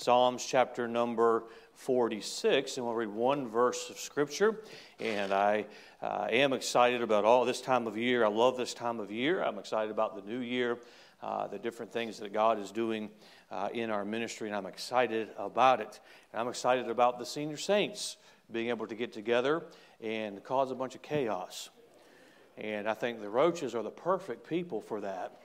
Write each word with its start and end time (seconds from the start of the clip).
Psalms 0.00 0.46
chapter 0.46 0.88
number 0.88 1.44
46, 1.74 2.78
and 2.78 2.86
we'll 2.86 2.94
read 2.94 3.10
one 3.10 3.46
verse 3.46 3.90
of 3.90 3.98
Scripture. 3.98 4.62
And 4.98 5.30
I 5.30 5.66
uh, 6.00 6.26
am 6.30 6.54
excited 6.54 7.02
about 7.02 7.26
all 7.26 7.44
this 7.44 7.60
time 7.60 7.86
of 7.86 7.98
year. 7.98 8.24
I 8.24 8.28
love 8.28 8.56
this 8.56 8.72
time 8.72 8.98
of 8.98 9.10
year. 9.10 9.44
I'm 9.44 9.58
excited 9.58 9.90
about 9.90 10.16
the 10.16 10.22
new 10.22 10.38
year, 10.38 10.78
uh, 11.22 11.48
the 11.48 11.58
different 11.58 11.92
things 11.92 12.18
that 12.20 12.32
God 12.32 12.58
is 12.58 12.70
doing 12.70 13.10
uh, 13.50 13.68
in 13.74 13.90
our 13.90 14.06
ministry, 14.06 14.48
and 14.48 14.56
I'm 14.56 14.64
excited 14.64 15.28
about 15.36 15.82
it. 15.82 16.00
And 16.32 16.40
I'm 16.40 16.48
excited 16.48 16.88
about 16.88 17.18
the 17.18 17.26
senior 17.26 17.58
saints 17.58 18.16
being 18.50 18.70
able 18.70 18.86
to 18.86 18.94
get 18.94 19.12
together 19.12 19.64
and 20.00 20.42
cause 20.42 20.70
a 20.70 20.74
bunch 20.74 20.94
of 20.94 21.02
chaos. 21.02 21.68
And 22.56 22.88
I 22.88 22.94
think 22.94 23.20
the 23.20 23.28
roaches 23.28 23.74
are 23.74 23.82
the 23.82 23.90
perfect 23.90 24.48
people 24.48 24.80
for 24.80 25.02
that. 25.02 25.42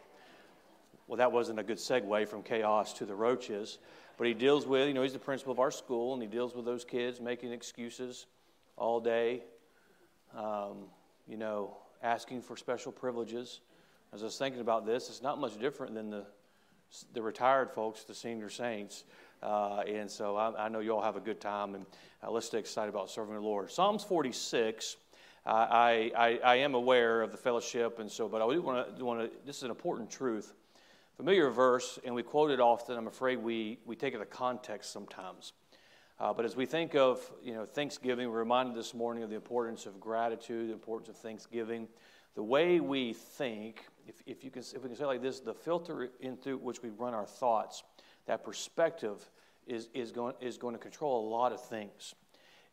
Well, 1.07 1.17
that 1.17 1.31
wasn't 1.31 1.59
a 1.59 1.63
good 1.63 1.77
segue 1.77 2.27
from 2.27 2.41
chaos 2.41 2.93
to 2.93 3.05
the 3.05 3.13
roaches, 3.13 3.77
but 4.17 4.27
he 4.27 4.33
deals 4.33 4.65
with, 4.65 4.87
you 4.87 4.93
know, 4.93 5.03
he's 5.03 5.13
the 5.13 5.19
principal 5.19 5.51
of 5.51 5.59
our 5.59 5.71
school, 5.71 6.13
and 6.13 6.21
he 6.21 6.27
deals 6.27 6.55
with 6.55 6.65
those 6.65 6.85
kids 6.85 7.19
making 7.19 7.51
excuses 7.51 8.25
all 8.77 8.99
day, 8.99 9.43
um, 10.35 10.85
you 11.27 11.37
know, 11.37 11.77
asking 12.01 12.41
for 12.41 12.55
special 12.55 12.91
privileges. 12.91 13.61
As 14.13 14.21
I 14.21 14.25
was 14.25 14.37
thinking 14.37 14.61
about 14.61 14.85
this, 14.85 15.09
it's 15.09 15.21
not 15.21 15.39
much 15.39 15.59
different 15.59 15.93
than 15.93 16.09
the, 16.09 16.25
the 17.13 17.21
retired 17.21 17.71
folks, 17.71 18.03
the 18.03 18.15
senior 18.15 18.49
saints. 18.49 19.03
Uh, 19.43 19.81
and 19.81 20.09
so 20.09 20.35
I, 20.37 20.65
I, 20.65 20.69
know 20.69 20.79
you 20.79 20.95
all 20.95 21.01
have 21.01 21.17
a 21.17 21.21
good 21.21 21.41
time, 21.41 21.75
and 21.75 21.85
uh, 22.23 22.31
let's 22.31 22.47
stay 22.47 22.59
excited 22.59 22.89
about 22.89 23.09
serving 23.09 23.35
the 23.35 23.41
Lord. 23.41 23.69
Psalms 23.69 24.03
46. 24.03 24.95
Uh, 25.45 25.49
I, 25.49 26.11
I, 26.17 26.39
I, 26.43 26.55
am 26.55 26.73
aware 26.73 27.21
of 27.21 27.31
the 27.31 27.37
fellowship, 27.37 27.99
and 27.99 28.09
so, 28.09 28.27
but 28.27 28.41
I 28.41 28.51
do 28.51 28.61
want 28.61 28.97
to, 28.97 29.05
want 29.05 29.19
to. 29.19 29.29
This 29.45 29.57
is 29.57 29.63
an 29.63 29.69
important 29.69 30.09
truth 30.09 30.53
familiar 31.15 31.49
verse, 31.49 31.97
and 32.03 32.13
we 32.13 32.23
quote 32.23 32.51
it 32.51 32.59
often. 32.59 32.97
I'm 32.97 33.07
afraid 33.07 33.37
we, 33.37 33.79
we 33.85 33.95
take 33.95 34.13
it 34.13 34.17
out 34.17 34.23
of 34.23 34.29
context 34.29 34.91
sometimes. 34.91 35.53
Uh, 36.19 36.33
but 36.33 36.45
as 36.45 36.55
we 36.55 36.65
think 36.65 36.95
of 36.95 37.19
you 37.41 37.53
know, 37.53 37.65
Thanksgiving, 37.65 38.29
we're 38.29 38.39
reminded 38.39 38.75
this 38.75 38.93
morning 38.93 39.23
of 39.23 39.29
the 39.29 39.35
importance 39.35 39.85
of 39.85 39.99
gratitude, 39.99 40.69
the 40.69 40.73
importance 40.73 41.09
of 41.09 41.17
Thanksgiving. 41.17 41.87
The 42.35 42.43
way 42.43 42.81
we 42.81 43.13
think, 43.13 43.85
if, 44.07 44.21
if, 44.25 44.43
you 44.43 44.51
can, 44.51 44.61
if 44.61 44.83
we 44.83 44.89
can 44.89 44.97
say 44.97 45.05
like 45.05 45.21
this, 45.21 45.39
the 45.39 45.53
filter 45.53 46.09
in 46.19 46.35
through 46.35 46.57
which 46.57 46.83
we 46.83 46.89
run 46.89 47.13
our 47.13 47.25
thoughts, 47.25 47.83
that 48.25 48.43
perspective 48.43 49.29
is, 49.67 49.89
is, 49.93 50.11
going, 50.11 50.35
is 50.41 50.57
going 50.57 50.75
to 50.75 50.79
control 50.79 51.25
a 51.25 51.29
lot 51.29 51.53
of 51.53 51.63
things. 51.65 52.13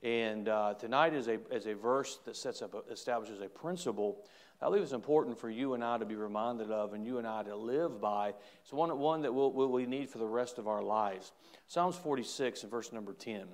And 0.03 0.49
uh, 0.49 0.75
tonight 0.75 1.15
is 1.15 1.29
a, 1.29 1.39
is 1.53 1.67
a 1.67 1.75
verse 1.75 2.19
that 2.25 2.37
sets 2.37 2.61
up, 2.61 2.75
a, 2.75 2.93
establishes 2.93 3.41
a 3.41 3.49
principle 3.49 4.25
I 4.63 4.67
believe 4.67 4.83
it's 4.83 4.93
important 4.93 5.39
for 5.39 5.51
you 5.51 5.75
and 5.75 5.83
I 5.83 5.99
to 5.99 6.05
be 6.05 6.15
reminded 6.15 6.71
of 6.71 6.93
and 6.95 7.05
you 7.05 7.19
and 7.19 7.27
I 7.27 7.43
to 7.43 7.57
live 7.57 8.01
by. 8.01 8.35
It's 8.63 8.73
one, 8.73 8.97
one 8.97 9.23
that 9.23 9.35
we'll, 9.35 9.51
we 9.51 9.87
need 9.87 10.09
for 10.09 10.19
the 10.19 10.27
rest 10.27 10.59
of 10.59 10.69
our 10.69 10.83
lives. 10.83 11.33
Psalms 11.67 11.97
46 11.97 12.63
and 12.63 12.71
verse 12.71 12.93
number 12.93 13.13
10. 13.13 13.41
The 13.41 13.47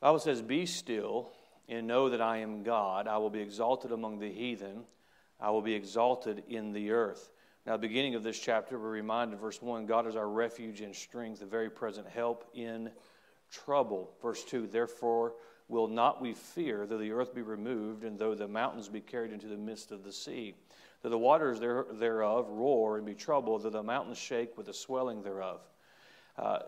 Bible 0.00 0.20
says, 0.20 0.42
Be 0.42 0.64
still 0.64 1.32
and 1.68 1.88
know 1.88 2.10
that 2.10 2.20
I 2.20 2.38
am 2.38 2.62
God. 2.62 3.08
I 3.08 3.18
will 3.18 3.30
be 3.30 3.40
exalted 3.40 3.90
among 3.90 4.20
the 4.20 4.30
heathen. 4.30 4.84
I 5.40 5.50
will 5.50 5.62
be 5.62 5.74
exalted 5.74 6.44
in 6.48 6.72
the 6.72 6.92
earth. 6.92 7.32
Now, 7.66 7.72
the 7.72 7.88
beginning 7.88 8.14
of 8.14 8.22
this 8.22 8.38
chapter, 8.38 8.78
we're 8.78 8.90
reminded, 8.90 9.40
verse 9.40 9.60
1 9.60 9.86
God 9.86 10.06
is 10.06 10.14
our 10.14 10.28
refuge 10.28 10.82
and 10.82 10.94
strength, 10.94 11.40
the 11.40 11.46
very 11.46 11.68
present 11.68 12.06
help 12.06 12.48
in 12.54 12.90
trouble. 13.50 14.12
Verse 14.22 14.44
2 14.44 14.68
Therefore, 14.68 15.34
Will 15.68 15.88
not 15.88 16.22
we 16.22 16.32
fear, 16.32 16.86
though 16.86 16.98
the 16.98 17.10
earth 17.12 17.34
be 17.34 17.42
removed, 17.42 18.04
and 18.04 18.18
though 18.18 18.34
the 18.34 18.46
mountains 18.46 18.88
be 18.88 19.00
carried 19.00 19.32
into 19.32 19.48
the 19.48 19.56
midst 19.56 19.90
of 19.90 20.04
the 20.04 20.12
sea? 20.12 20.54
Though 21.02 21.08
the 21.10 21.18
waters 21.18 21.58
there, 21.58 21.86
thereof 21.92 22.48
roar 22.48 22.96
and 22.96 23.06
be 23.06 23.14
troubled, 23.14 23.62
though 23.62 23.70
the 23.70 23.82
mountains 23.82 24.18
shake 24.18 24.56
with 24.56 24.66
the 24.66 24.74
swelling 24.74 25.22
thereof. 25.22 25.60
Uh, 26.38 26.60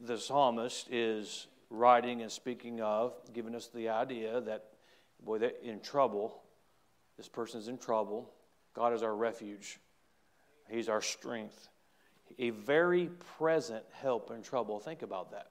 the 0.00 0.16
psalmist 0.16 0.88
is 0.90 1.46
writing 1.70 2.22
and 2.22 2.30
speaking 2.30 2.80
of, 2.80 3.14
giving 3.32 3.54
us 3.54 3.68
the 3.68 3.88
idea 3.90 4.40
that, 4.40 4.64
boy, 5.22 5.38
they're 5.38 5.52
in 5.62 5.80
trouble. 5.80 6.42
This 7.16 7.28
person's 7.28 7.68
in 7.68 7.78
trouble. 7.78 8.32
God 8.74 8.92
is 8.92 9.02
our 9.02 9.14
refuge, 9.14 9.78
He's 10.68 10.88
our 10.88 11.02
strength. 11.02 11.68
A 12.38 12.50
very 12.50 13.10
present 13.36 13.84
help 13.92 14.30
in 14.30 14.42
trouble. 14.42 14.80
Think 14.80 15.02
about 15.02 15.30
that. 15.32 15.48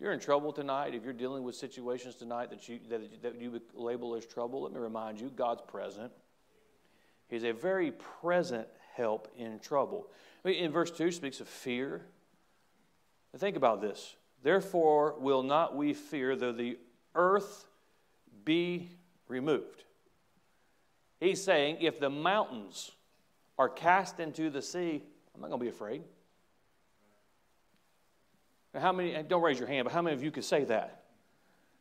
If 0.00 0.04
you're 0.04 0.14
in 0.14 0.18
trouble 0.20 0.50
tonight, 0.50 0.94
if 0.94 1.04
you're 1.04 1.12
dealing 1.12 1.42
with 1.42 1.54
situations 1.54 2.14
tonight 2.14 2.48
that 2.48 2.66
you, 2.70 2.80
that, 2.88 3.20
that 3.20 3.38
you 3.38 3.60
label 3.74 4.14
as 4.14 4.24
trouble, 4.24 4.62
let 4.62 4.72
me 4.72 4.78
remind 4.78 5.20
you 5.20 5.28
God's 5.28 5.60
present. 5.60 6.10
He's 7.28 7.44
a 7.44 7.52
very 7.52 7.92
present 7.92 8.66
help 8.94 9.28
in 9.36 9.58
trouble. 9.58 10.06
I 10.42 10.48
mean, 10.48 10.64
in 10.64 10.72
verse 10.72 10.90
2 10.90 11.12
speaks 11.12 11.40
of 11.40 11.48
fear. 11.48 12.06
think 13.36 13.58
about 13.58 13.82
this. 13.82 14.16
Therefore, 14.42 15.16
will 15.18 15.42
not 15.42 15.76
we 15.76 15.92
fear 15.92 16.34
though 16.34 16.52
the 16.52 16.78
earth 17.14 17.66
be 18.42 18.88
removed? 19.28 19.84
He's 21.18 21.44
saying, 21.44 21.76
if 21.82 22.00
the 22.00 22.08
mountains 22.08 22.90
are 23.58 23.68
cast 23.68 24.18
into 24.18 24.48
the 24.48 24.62
sea, 24.62 25.02
I'm 25.34 25.42
not 25.42 25.48
going 25.48 25.60
to 25.60 25.64
be 25.64 25.68
afraid. 25.68 26.04
How 28.78 28.92
many, 28.92 29.20
don't 29.24 29.42
raise 29.42 29.58
your 29.58 29.68
hand, 29.68 29.84
but 29.84 29.92
how 29.92 30.02
many 30.02 30.14
of 30.14 30.22
you 30.22 30.30
could 30.30 30.44
say 30.44 30.64
that? 30.64 31.02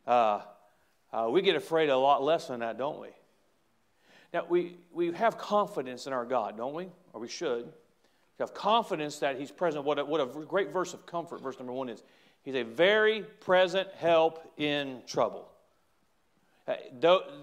Uh, 0.07 0.41
uh, 1.13 1.27
we 1.29 1.41
get 1.41 1.55
afraid 1.55 1.89
a 1.89 1.97
lot 1.97 2.23
less 2.23 2.47
than 2.47 2.61
that, 2.61 2.77
don't 2.77 2.99
we? 2.99 3.09
Now, 4.33 4.45
we, 4.47 4.77
we 4.91 5.11
have 5.13 5.37
confidence 5.37 6.07
in 6.07 6.13
our 6.13 6.25
God, 6.25 6.57
don't 6.57 6.73
we? 6.73 6.87
Or 7.13 7.21
we 7.21 7.27
should. 7.27 7.65
We 7.65 8.43
have 8.43 8.53
confidence 8.53 9.19
that 9.19 9.39
He's 9.39 9.51
present. 9.51 9.85
What 9.85 9.99
a, 9.99 10.05
what 10.05 10.21
a 10.21 10.25
great 10.25 10.71
verse 10.71 10.93
of 10.93 11.05
comfort, 11.05 11.41
verse 11.41 11.57
number 11.59 11.73
one 11.73 11.89
is. 11.89 12.03
He's 12.43 12.55
a 12.55 12.63
very 12.63 13.21
present 13.21 13.89
help 13.95 14.53
in 14.57 15.01
trouble. 15.05 15.49
Uh, 16.67 16.75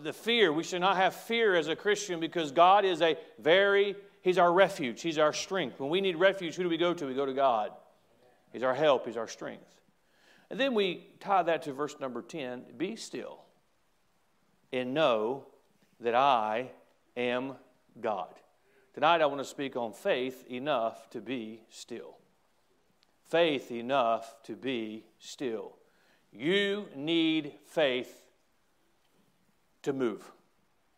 the 0.03 0.13
fear, 0.13 0.53
we 0.53 0.63
should 0.63 0.81
not 0.81 0.97
have 0.97 1.15
fear 1.15 1.57
as 1.57 1.69
a 1.69 1.77
Christian 1.77 2.21
because 2.21 2.53
God 2.53 2.85
is 2.85 3.03
a 3.03 3.17
very, 3.41 3.97
He's 4.23 4.39
our 4.39 4.53
refuge, 4.53 5.03
He's 5.03 5.19
our 5.19 5.33
strength. 5.33 5.81
When 5.81 5.91
we 5.91 6.01
need 6.01 6.17
refuge, 6.17 6.55
who 6.55 6.63
do 6.63 6.69
we 6.69 6.79
go 6.79 6.95
to? 6.95 7.07
We 7.07 7.15
go 7.15 7.27
to 7.27 7.35
God. 7.35 7.73
He's 8.53 8.63
our 8.63 8.75
help, 8.75 9.07
He's 9.07 9.17
our 9.17 9.29
strength. 9.29 9.81
And 10.51 10.61
then 10.61 10.75
we 10.75 11.07
tie 11.21 11.43
that 11.43 11.63
to 11.63 11.73
verse 11.73 11.97
number 12.01 12.23
10 12.23 12.65
Be 12.77 12.97
still 12.97 13.41
and 14.73 14.95
know 14.95 15.47
that 16.01 16.15
I 16.15 16.71
am 17.17 17.55
God. 18.01 18.35
Tonight 18.95 19.21
I 19.21 19.27
want 19.27 19.41
to 19.41 19.45
speak 19.45 19.77
on 19.77 19.93
faith 19.93 20.45
enough 20.51 21.11
to 21.11 21.21
be 21.21 21.63
still. 21.71 22.17
Faith 23.29 23.71
enough 23.71 24.37
to 24.45 24.55
be 24.55 25.05
still. 25.19 25.73
You 26.33 26.87
need 26.95 27.53
faith 27.67 28.23
to 29.83 29.93
move. 29.93 30.31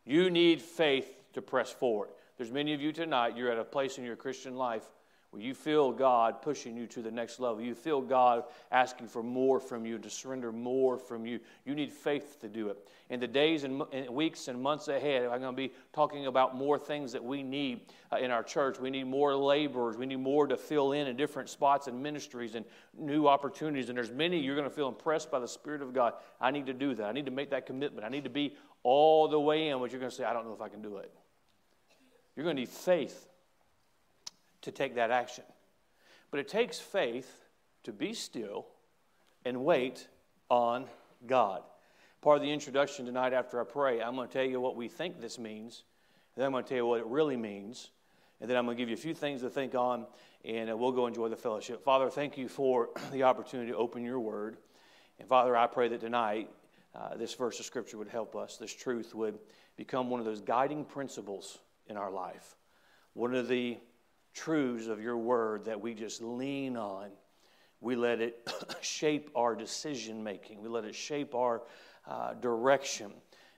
You 0.04 0.30
need 0.30 0.60
faith 0.60 1.08
to 1.34 1.42
press 1.42 1.70
forward. 1.70 2.10
There's 2.36 2.50
many 2.50 2.74
of 2.74 2.80
you 2.80 2.92
tonight, 2.92 3.36
you're 3.36 3.50
at 3.50 3.58
a 3.58 3.64
place 3.64 3.98
in 3.98 4.04
your 4.04 4.16
Christian 4.16 4.56
life 4.56 4.84
where 5.38 5.46
you 5.46 5.54
feel 5.54 5.92
God 5.92 6.42
pushing 6.42 6.76
you 6.76 6.88
to 6.88 7.00
the 7.00 7.12
next 7.12 7.38
level. 7.38 7.62
You 7.62 7.76
feel 7.76 8.00
God 8.00 8.42
asking 8.72 9.06
for 9.06 9.22
more 9.22 9.60
from 9.60 9.86
you, 9.86 9.96
to 9.96 10.10
surrender 10.10 10.50
more 10.50 10.98
from 10.98 11.24
you. 11.24 11.38
You 11.64 11.76
need 11.76 11.92
faith 11.92 12.40
to 12.40 12.48
do 12.48 12.70
it. 12.70 12.88
In 13.08 13.20
the 13.20 13.28
days 13.28 13.62
and, 13.62 13.84
weeks 14.10 14.48
and 14.48 14.60
months 14.60 14.88
ahead, 14.88 15.26
I'm 15.26 15.40
going 15.40 15.54
to 15.54 15.56
be 15.56 15.72
talking 15.92 16.26
about 16.26 16.56
more 16.56 16.76
things 16.76 17.12
that 17.12 17.22
we 17.22 17.44
need 17.44 17.82
uh, 18.12 18.16
in 18.16 18.32
our 18.32 18.42
church. 18.42 18.80
We 18.80 18.90
need 18.90 19.04
more 19.04 19.36
laborers. 19.36 19.96
We 19.96 20.06
need 20.06 20.18
more 20.18 20.48
to 20.48 20.56
fill 20.56 20.90
in 20.90 21.06
in 21.06 21.16
different 21.16 21.48
spots 21.48 21.86
and 21.86 22.02
ministries 22.02 22.56
and 22.56 22.64
new 22.98 23.28
opportunities. 23.28 23.88
And 23.90 23.96
there's 23.96 24.10
many 24.10 24.40
you're 24.40 24.56
going 24.56 24.68
to 24.68 24.74
feel 24.74 24.88
impressed 24.88 25.30
by 25.30 25.38
the 25.38 25.46
Spirit 25.46 25.82
of 25.82 25.94
God. 25.94 26.14
I 26.40 26.50
need 26.50 26.66
to 26.66 26.74
do 26.74 26.96
that. 26.96 27.06
I 27.06 27.12
need 27.12 27.26
to 27.26 27.32
make 27.32 27.50
that 27.50 27.64
commitment. 27.64 28.04
I 28.04 28.08
need 28.08 28.24
to 28.24 28.30
be 28.30 28.56
all 28.82 29.28
the 29.28 29.38
way 29.38 29.68
in, 29.68 29.78
but 29.78 29.92
you're 29.92 30.00
going 30.00 30.10
to 30.10 30.16
say, 30.16 30.24
I 30.24 30.32
don't 30.32 30.46
know 30.46 30.52
if 30.54 30.60
I 30.60 30.68
can 30.68 30.82
do 30.82 30.96
it. 30.96 31.12
You're 32.34 32.42
going 32.42 32.56
to 32.56 32.62
need 32.62 32.68
faith 32.68 33.27
to 34.62 34.72
take 34.72 34.94
that 34.96 35.10
action. 35.10 35.44
But 36.30 36.40
it 36.40 36.48
takes 36.48 36.78
faith 36.78 37.44
to 37.84 37.92
be 37.92 38.12
still 38.12 38.66
and 39.44 39.64
wait 39.64 40.08
on 40.50 40.86
God. 41.26 41.62
Part 42.20 42.36
of 42.36 42.42
the 42.42 42.50
introduction 42.50 43.06
tonight 43.06 43.32
after 43.32 43.60
I 43.60 43.64
pray, 43.64 44.02
I'm 44.02 44.16
going 44.16 44.28
to 44.28 44.32
tell 44.32 44.44
you 44.44 44.60
what 44.60 44.76
we 44.76 44.88
think 44.88 45.20
this 45.20 45.38
means, 45.38 45.84
and 46.34 46.42
then 46.42 46.46
I'm 46.46 46.52
going 46.52 46.64
to 46.64 46.68
tell 46.68 46.78
you 46.78 46.86
what 46.86 47.00
it 47.00 47.06
really 47.06 47.36
means, 47.36 47.90
and 48.40 48.50
then 48.50 48.56
I'm 48.56 48.64
going 48.64 48.76
to 48.76 48.80
give 48.80 48.88
you 48.88 48.94
a 48.94 48.98
few 48.98 49.14
things 49.14 49.40
to 49.42 49.50
think 49.50 49.74
on, 49.74 50.06
and 50.44 50.70
uh, 50.70 50.76
we'll 50.76 50.92
go 50.92 51.06
enjoy 51.06 51.28
the 51.28 51.36
fellowship. 51.36 51.82
Father, 51.82 52.10
thank 52.10 52.36
you 52.36 52.48
for 52.48 52.90
the 53.12 53.22
opportunity 53.22 53.70
to 53.70 53.76
open 53.76 54.04
your 54.04 54.20
word. 54.20 54.56
And 55.18 55.28
Father, 55.28 55.56
I 55.56 55.66
pray 55.66 55.88
that 55.88 56.00
tonight 56.00 56.50
uh, 56.94 57.16
this 57.16 57.34
verse 57.34 57.60
of 57.60 57.66
Scripture 57.66 57.98
would 57.98 58.08
help 58.08 58.34
us, 58.34 58.56
this 58.56 58.74
truth 58.74 59.14
would 59.14 59.38
become 59.76 60.10
one 60.10 60.18
of 60.18 60.26
those 60.26 60.40
guiding 60.40 60.84
principles 60.84 61.58
in 61.86 61.96
our 61.96 62.10
life. 62.10 62.56
One 63.14 63.34
of 63.34 63.48
the 63.48 63.78
truths 64.38 64.86
of 64.86 65.00
your 65.02 65.16
word 65.16 65.64
that 65.64 65.80
we 65.80 65.94
just 65.94 66.22
lean 66.22 66.76
on. 66.76 67.10
We 67.80 67.96
let 67.96 68.20
it 68.20 68.48
shape 68.80 69.30
our 69.34 69.54
decision 69.54 70.22
making, 70.22 70.62
we 70.62 70.68
let 70.68 70.84
it 70.84 70.94
shape 70.94 71.34
our 71.34 71.62
uh, 72.06 72.34
direction. 72.34 73.12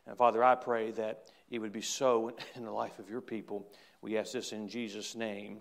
And 0.06 0.17
Father, 0.17 0.43
I 0.43 0.55
pray 0.55 0.91
that 0.93 1.25
it 1.50 1.59
would 1.59 1.73
be 1.73 1.82
so 1.82 2.32
in 2.55 2.65
the 2.65 2.73
life 2.73 2.99
of 2.99 3.11
your 3.11 3.21
people. 3.21 3.67
We 4.03 4.17
ask 4.17 4.32
this 4.32 4.53
in 4.53 4.69
Jesus' 4.69 5.15
name. 5.15 5.61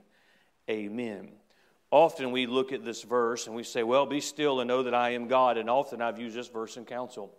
Amen. 0.69 1.29
Often 1.91 2.31
we 2.31 2.45
look 2.45 2.71
at 2.71 2.85
this 2.85 3.01
verse 3.01 3.47
and 3.47 3.55
we 3.55 3.63
say, 3.63 3.83
Well, 3.83 4.05
be 4.05 4.21
still 4.21 4.59
and 4.61 4.67
know 4.67 4.83
that 4.83 4.93
I 4.93 5.11
am 5.11 5.27
God. 5.27 5.57
And 5.57 5.69
often 5.69 6.01
I've 6.01 6.19
used 6.19 6.35
this 6.35 6.47
verse 6.47 6.77
in 6.77 6.85
counsel. 6.85 7.35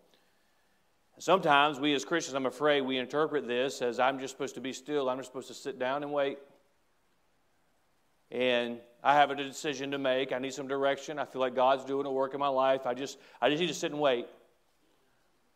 Sometimes 1.18 1.78
we 1.78 1.94
as 1.94 2.04
Christians, 2.04 2.34
I'm 2.34 2.46
afraid, 2.46 2.80
we 2.80 2.96
interpret 2.96 3.46
this 3.46 3.82
as 3.82 4.00
I'm 4.00 4.18
just 4.18 4.32
supposed 4.32 4.54
to 4.54 4.60
be 4.60 4.72
still, 4.72 5.08
I'm 5.08 5.18
just 5.18 5.28
supposed 5.28 5.48
to 5.48 5.54
sit 5.54 5.78
down 5.78 6.02
and 6.02 6.12
wait. 6.12 6.38
And 8.30 8.78
I 9.02 9.14
have 9.14 9.30
a 9.30 9.34
decision 9.34 9.90
to 9.92 9.98
make. 9.98 10.32
I 10.32 10.38
need 10.38 10.54
some 10.54 10.68
direction. 10.68 11.18
I 11.18 11.24
feel 11.24 11.40
like 11.40 11.54
God's 11.54 11.84
doing 11.84 12.06
a 12.06 12.12
work 12.12 12.34
in 12.34 12.40
my 12.40 12.48
life. 12.48 12.86
I 12.86 12.94
just, 12.94 13.18
I 13.40 13.48
just 13.48 13.60
need 13.60 13.68
to 13.68 13.74
sit 13.74 13.92
and 13.92 14.00
wait. 14.00 14.26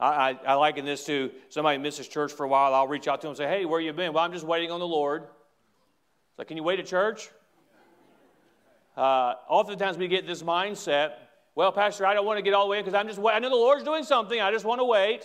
I, 0.00 0.30
I, 0.30 0.38
I 0.46 0.54
liken 0.54 0.84
this 0.84 1.04
to 1.06 1.30
somebody 1.48 1.78
misses 1.78 2.08
church 2.08 2.32
for 2.32 2.44
a 2.44 2.48
while. 2.48 2.74
I'll 2.74 2.88
reach 2.88 3.06
out 3.06 3.20
to 3.20 3.26
them 3.26 3.30
and 3.30 3.36
say, 3.38 3.46
Hey, 3.46 3.64
where 3.64 3.80
you 3.80 3.92
been? 3.92 4.12
Well, 4.12 4.24
I'm 4.24 4.32
just 4.32 4.46
waiting 4.46 4.70
on 4.70 4.80
the 4.80 4.86
Lord. 4.86 5.22
It's 5.22 6.38
like, 6.38 6.48
Can 6.48 6.56
you 6.56 6.62
wait 6.62 6.80
at 6.80 6.86
church? 6.86 7.30
Uh, 8.96 9.34
oftentimes 9.48 9.98
we 9.98 10.08
get 10.08 10.26
this 10.26 10.42
mindset 10.42 11.14
well, 11.54 11.70
Pastor, 11.70 12.04
I 12.04 12.14
don't 12.14 12.26
want 12.26 12.38
to 12.38 12.42
get 12.42 12.52
all 12.52 12.64
the 12.64 12.70
way 12.70 12.78
in 12.78 12.84
because 12.84 12.98
I'm 12.98 13.06
just, 13.06 13.20
I 13.20 13.38
know 13.38 13.48
the 13.48 13.54
Lord's 13.54 13.84
doing 13.84 14.02
something. 14.02 14.40
I 14.40 14.50
just 14.50 14.64
want 14.64 14.80
to 14.80 14.84
wait. 14.84 15.20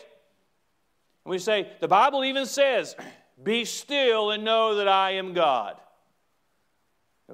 And 1.26 1.32
we 1.32 1.40
say, 1.40 1.72
the 1.80 1.88
Bible 1.88 2.24
even 2.24 2.46
says, 2.46 2.96
be 3.42 3.66
still 3.66 4.32
and 4.32 4.44
know 4.44 4.76
that 4.76 4.88
I 4.88 5.12
am 5.12 5.34
God. 5.34 5.76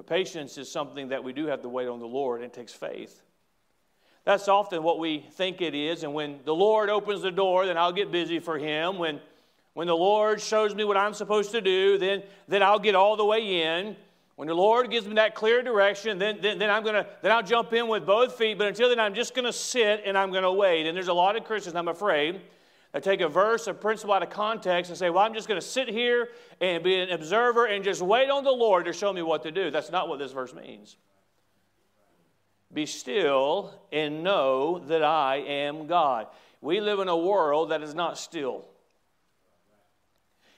Patience 0.02 0.58
is 0.58 0.70
something 0.70 1.08
that 1.08 1.24
we 1.24 1.32
do 1.32 1.46
have 1.46 1.62
to 1.62 1.68
wait 1.68 1.88
on 1.88 2.00
the 2.00 2.06
Lord, 2.06 2.42
and 2.42 2.50
it 2.50 2.54
takes 2.54 2.72
faith. 2.72 3.22
That's 4.24 4.48
often 4.48 4.82
what 4.82 4.98
we 4.98 5.24
think 5.32 5.62
it 5.62 5.74
is. 5.74 6.02
And 6.02 6.12
when 6.12 6.40
the 6.44 6.54
Lord 6.54 6.90
opens 6.90 7.22
the 7.22 7.30
door, 7.30 7.64
then 7.64 7.78
I'll 7.78 7.92
get 7.92 8.10
busy 8.10 8.40
for 8.40 8.58
Him. 8.58 8.98
When, 8.98 9.20
when 9.74 9.86
the 9.86 9.96
Lord 9.96 10.40
shows 10.40 10.74
me 10.74 10.84
what 10.84 10.96
I'm 10.96 11.14
supposed 11.14 11.52
to 11.52 11.60
do, 11.60 11.96
then, 11.96 12.24
then 12.48 12.62
I'll 12.62 12.80
get 12.80 12.94
all 12.94 13.16
the 13.16 13.24
way 13.24 13.62
in. 13.62 13.96
When 14.34 14.48
the 14.48 14.54
Lord 14.54 14.90
gives 14.90 15.06
me 15.06 15.14
that 15.14 15.34
clear 15.34 15.62
direction, 15.62 16.18
then, 16.18 16.40
then, 16.42 16.58
then 16.58 16.70
I'm 16.70 16.84
gonna 16.84 17.06
then 17.22 17.32
I'll 17.32 17.42
jump 17.42 17.72
in 17.72 17.88
with 17.88 18.04
both 18.04 18.34
feet. 18.36 18.58
But 18.58 18.66
until 18.66 18.90
then, 18.90 19.00
I'm 19.00 19.14
just 19.14 19.34
gonna 19.34 19.52
sit 19.52 20.02
and 20.04 20.18
I'm 20.18 20.30
gonna 20.30 20.52
wait. 20.52 20.86
And 20.86 20.94
there's 20.94 21.08
a 21.08 21.14
lot 21.14 21.36
of 21.36 21.44
Christians, 21.44 21.74
I'm 21.74 21.88
afraid, 21.88 22.42
that 22.96 23.02
take 23.02 23.20
a 23.20 23.28
verse, 23.28 23.66
a 23.66 23.74
principle 23.74 24.14
out 24.14 24.22
of 24.22 24.30
context, 24.30 24.90
and 24.90 24.96
say, 24.96 25.10
"Well, 25.10 25.22
I'm 25.22 25.34
just 25.34 25.48
gonna 25.48 25.60
sit 25.60 25.86
here 25.86 26.30
and 26.62 26.82
be 26.82 26.98
an 26.98 27.10
observer 27.10 27.66
and 27.66 27.84
just 27.84 28.00
wait 28.00 28.30
on 28.30 28.42
the 28.42 28.50
Lord 28.50 28.86
to 28.86 28.94
show 28.94 29.12
me 29.12 29.20
what 29.20 29.42
to 29.42 29.50
do." 29.50 29.70
That's 29.70 29.90
not 29.90 30.08
what 30.08 30.18
this 30.18 30.32
verse 30.32 30.54
means. 30.54 30.96
Be 32.72 32.86
still 32.86 33.74
and 33.92 34.22
know 34.22 34.78
that 34.78 35.02
I 35.02 35.36
am 35.36 35.86
God. 35.86 36.28
We 36.62 36.80
live 36.80 36.98
in 36.98 37.08
a 37.08 37.16
world 37.18 37.68
that 37.68 37.82
is 37.82 37.94
not 37.94 38.16
still. 38.16 38.64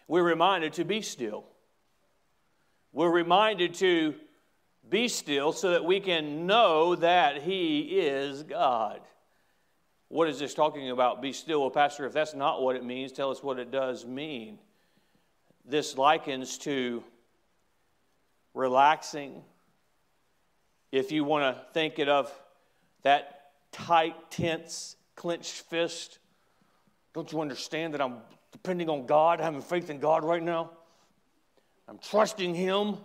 We're 0.07 0.23
reminded 0.23 0.75
to 0.75 0.85
be 0.85 1.03
still. 1.03 1.45
We're 2.93 3.11
reminded 3.11 3.75
to 3.75 4.15
be 4.89 5.09
still 5.09 5.51
so 5.53 5.73
that 5.73 5.85
we 5.85 5.99
can 5.99 6.47
know 6.47 6.95
that 6.95 7.43
He 7.43 7.99
is 7.99 8.45
God. 8.45 9.01
What 10.09 10.29
is 10.29 10.39
this 10.39 10.55
talking 10.55 10.91
about? 10.91 11.21
Be 11.21 11.33
still. 11.33 11.61
Well, 11.61 11.71
Pastor, 11.71 12.07
if 12.07 12.13
that's 12.13 12.35
not 12.35 12.63
what 12.63 12.77
it 12.77 12.85
means, 12.85 13.13
tell 13.13 13.31
us 13.31 13.43
what 13.43 13.59
it 13.59 13.71
does 13.71 14.07
mean. 14.07 14.59
This 15.65 15.99
likens 15.99 16.57
to 16.59 17.05
relaxing. 18.55 19.43
If 20.91 21.13
you 21.13 21.25
want 21.25 21.55
to 21.55 21.63
think 21.73 21.99
it 21.99 22.09
of 22.09 22.33
that 23.03 23.51
tight, 23.71 24.31
tense, 24.31 24.97
clenched 25.15 25.53
fist, 25.53 26.19
don't 27.13 27.31
you 27.31 27.41
understand 27.43 27.93
that 27.93 28.01
I'm 28.01 28.17
depending 28.51 28.89
on 28.89 29.05
God, 29.05 29.41
having 29.41 29.61
faith 29.61 29.91
in 29.91 29.99
God 29.99 30.25
right 30.25 30.43
now? 30.43 30.71
I'm 31.87 31.99
trusting 31.99 32.55
Him. 32.55 32.97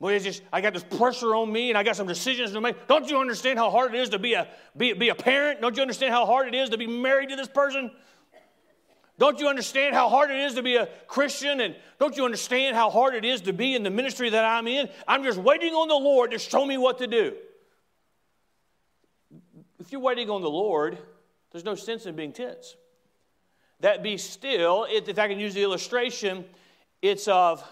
Well, 0.00 0.14
it's 0.14 0.24
just, 0.24 0.42
I 0.52 0.60
got 0.60 0.74
this 0.74 0.84
pressure 0.84 1.34
on 1.34 1.52
me 1.52 1.70
and 1.70 1.78
I 1.78 1.82
got 1.82 1.96
some 1.96 2.06
decisions 2.06 2.52
to 2.52 2.60
make. 2.60 2.86
Don't 2.86 3.08
you 3.10 3.18
understand 3.18 3.58
how 3.58 3.70
hard 3.70 3.94
it 3.94 4.00
is 4.00 4.10
to 4.10 4.18
be 4.18 4.34
a, 4.34 4.46
be, 4.76 4.92
be 4.92 5.08
a 5.08 5.14
parent? 5.14 5.60
Don't 5.60 5.76
you 5.76 5.82
understand 5.82 6.12
how 6.12 6.24
hard 6.24 6.46
it 6.46 6.54
is 6.54 6.70
to 6.70 6.78
be 6.78 6.86
married 6.86 7.30
to 7.30 7.36
this 7.36 7.48
person? 7.48 7.90
Don't 9.18 9.40
you 9.40 9.48
understand 9.48 9.96
how 9.96 10.08
hard 10.08 10.30
it 10.30 10.38
is 10.38 10.54
to 10.54 10.62
be 10.62 10.76
a 10.76 10.88
Christian? 11.08 11.60
And 11.60 11.74
don't 11.98 12.16
you 12.16 12.24
understand 12.24 12.76
how 12.76 12.90
hard 12.90 13.16
it 13.16 13.24
is 13.24 13.40
to 13.42 13.52
be 13.52 13.74
in 13.74 13.82
the 13.82 13.90
ministry 13.90 14.30
that 14.30 14.44
I'm 14.44 14.68
in? 14.68 14.88
I'm 15.08 15.24
just 15.24 15.38
waiting 15.38 15.74
on 15.74 15.88
the 15.88 15.96
Lord 15.96 16.30
to 16.30 16.38
show 16.38 16.64
me 16.64 16.78
what 16.78 16.98
to 16.98 17.08
do. 17.08 17.34
If 19.80 19.90
you're 19.90 20.00
waiting 20.00 20.30
on 20.30 20.42
the 20.42 20.50
Lord, 20.50 20.98
there's 21.50 21.64
no 21.64 21.74
sense 21.74 22.06
in 22.06 22.14
being 22.14 22.32
tense. 22.32 22.76
That 23.80 24.04
be 24.04 24.16
still, 24.16 24.86
if 24.88 25.18
I 25.18 25.26
can 25.26 25.40
use 25.40 25.54
the 25.54 25.62
illustration, 25.62 26.44
it's 27.02 27.26
of 27.26 27.64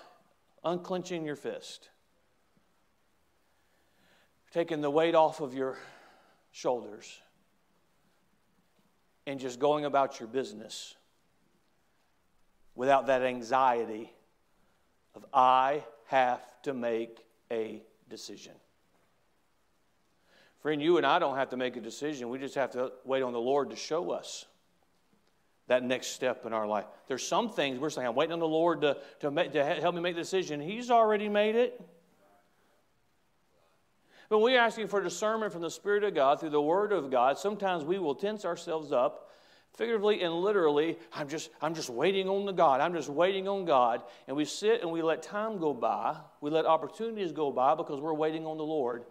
unclenching 0.65 1.25
your 1.25 1.37
fist, 1.37 1.91
taking 4.57 4.81
the 4.81 4.91
weight 4.91 5.15
off 5.15 5.43
of 5.43 5.53
your 5.53 5.77
shoulders, 6.51 7.21
and 9.27 9.39
just 9.39 9.59
going 9.59 9.85
about 9.85 10.19
your 10.19 10.27
business 10.27 10.95
without 12.75 13.09
that 13.09 13.21
anxiety 13.21 14.11
of, 15.15 15.27
I 15.35 15.85
have 16.07 16.41
to 16.63 16.73
make 16.73 17.19
a 17.51 17.83
decision. 18.09 18.55
Friend, 20.63 20.81
you 20.81 20.97
and 20.97 21.05
I 21.05 21.19
don't 21.19 21.37
have 21.37 21.51
to 21.51 21.59
make 21.59 21.77
a 21.77 21.83
decision. 21.83 22.31
We 22.31 22.39
just 22.39 22.55
have 22.55 22.71
to 22.71 22.93
wait 23.05 23.23
on 23.23 23.35
the 23.35 23.39
Lord 23.39 23.69
to 23.69 23.77
show 23.77 24.11
us 24.11 24.47
that 25.67 25.83
next 25.83 26.13
step 26.13 26.47
in 26.47 26.55
our 26.55 26.67
life. 26.67 26.87
There's 27.09 27.29
some 27.29 27.51
things 27.51 27.79
we're 27.79 27.91
saying, 27.91 28.09
I'm 28.09 28.15
waiting 28.15 28.33
on 28.33 28.39
the 28.39 28.49
Lord 28.49 28.81
to, 28.81 28.97
to, 29.21 29.31
make, 29.31 29.53
to 29.53 29.63
help 29.63 29.95
me 29.95 30.01
make 30.01 30.15
the 30.15 30.23
decision. 30.23 30.61
He's 30.61 30.91
already 30.91 31.29
made 31.29 31.57
it. 31.57 31.79
When 34.29 34.41
we're 34.41 34.59
asking 34.59 34.89
for 34.89 35.01
discernment 35.01 35.53
from 35.53 35.63
the 35.63 35.71
Spirit 35.71 36.05
of 36.05 36.15
God 36.15 36.41
through 36.41 36.51
the 36.51 36.61
Word 36.61 36.93
of 36.93 37.11
God, 37.11 37.39
sometimes 37.39 37.85
we 37.85 37.99
will 37.99 38.15
tense 38.15 38.45
ourselves 38.45 38.91
up, 38.91 39.31
figuratively 39.75 40.23
and 40.23 40.35
literally. 40.35 40.99
I'm 41.13 41.29
just, 41.29 41.51
I'm 41.61 41.75
just 41.75 41.91
waiting 41.91 42.29
on 42.29 42.45
the 42.45 42.53
God. 42.53 42.81
I'm 42.81 42.93
just 42.93 43.09
waiting 43.09 43.47
on 43.47 43.65
God. 43.65 44.03
And 44.27 44.37
we 44.37 44.45
sit 44.45 44.83
and 44.83 44.91
we 44.91 45.03
let 45.03 45.23
time 45.23 45.59
go 45.59 45.73
by. 45.73 46.17
We 46.41 46.51
let 46.51 46.67
opportunities 46.67 47.33
go 47.33 47.53
by 47.53 47.75
because 47.75 48.01
we're 48.01 48.15
waiting 48.15 48.47
on 48.47 48.57
the 48.57 48.65
Lord 48.65 49.05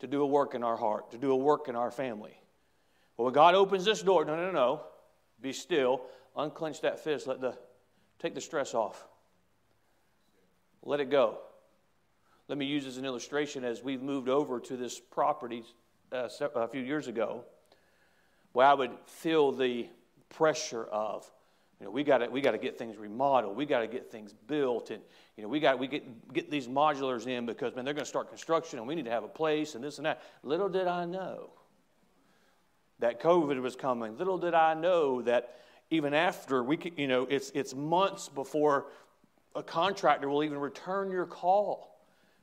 to 0.00 0.06
do 0.06 0.22
a 0.22 0.26
work 0.26 0.54
in 0.54 0.62
our 0.62 0.76
heart, 0.76 1.10
to 1.12 1.18
do 1.18 1.32
a 1.32 1.36
work 1.36 1.68
in 1.68 1.76
our 1.76 1.90
family. 1.90 2.38
But 3.16 3.24
when 3.24 3.32
God 3.32 3.54
opens 3.54 3.84
this 3.84 4.02
door, 4.02 4.24
no, 4.24 4.36
no, 4.36 4.52
no. 4.52 4.82
Be 5.40 5.52
still, 5.52 6.02
unclench 6.36 6.82
that 6.82 7.00
fist, 7.00 7.26
let 7.26 7.40
the 7.40 7.56
take 8.18 8.34
the 8.34 8.40
stress 8.40 8.74
off. 8.74 9.06
Let 10.82 11.00
it 11.00 11.10
go. 11.10 11.38
Let 12.48 12.56
me 12.56 12.64
use 12.64 12.86
as 12.86 12.96
an 12.96 13.04
illustration 13.04 13.62
as 13.62 13.82
we've 13.82 14.02
moved 14.02 14.30
over 14.30 14.58
to 14.58 14.76
this 14.76 14.98
property 14.98 15.64
uh, 16.10 16.28
a 16.54 16.66
few 16.66 16.80
years 16.80 17.06
ago, 17.06 17.44
where 18.52 18.66
I 18.66 18.72
would 18.72 18.92
feel 19.04 19.52
the 19.52 19.86
pressure 20.30 20.84
of, 20.84 21.30
you 21.78 21.84
know, 21.84 21.92
we 21.92 22.02
got 22.02 22.32
we 22.32 22.40
got 22.40 22.52
to 22.52 22.58
get 22.58 22.78
things 22.78 22.96
remodeled, 22.96 23.54
we 23.54 23.66
got 23.66 23.80
to 23.80 23.86
get 23.86 24.10
things 24.10 24.32
built, 24.32 24.90
and 24.90 25.02
you 25.36 25.42
know, 25.42 25.48
we 25.48 25.60
got 25.60 25.78
we 25.78 25.86
get 25.86 26.32
get 26.32 26.50
these 26.50 26.66
modulars 26.66 27.26
in 27.26 27.44
because 27.44 27.76
man, 27.76 27.84
they're 27.84 27.94
going 27.94 28.04
to 28.04 28.08
start 28.08 28.30
construction, 28.30 28.78
and 28.78 28.88
we 28.88 28.94
need 28.94 29.04
to 29.04 29.10
have 29.10 29.24
a 29.24 29.28
place 29.28 29.74
and 29.74 29.84
this 29.84 29.98
and 29.98 30.06
that. 30.06 30.22
Little 30.42 30.70
did 30.70 30.86
I 30.86 31.04
know 31.04 31.50
that 32.98 33.20
COVID 33.20 33.60
was 33.60 33.76
coming. 33.76 34.16
Little 34.16 34.38
did 34.38 34.54
I 34.54 34.74
know 34.74 35.22
that 35.22 35.60
even 35.90 36.14
after 36.14 36.62
we, 36.64 36.76
could, 36.76 36.98
you 36.98 37.06
know, 37.08 37.26
it's, 37.30 37.50
it's 37.54 37.74
months 37.74 38.28
before 38.28 38.86
a 39.54 39.62
contractor 39.62 40.28
will 40.28 40.44
even 40.44 40.58
return 40.58 41.10
your 41.10 41.26
call. 41.26 41.97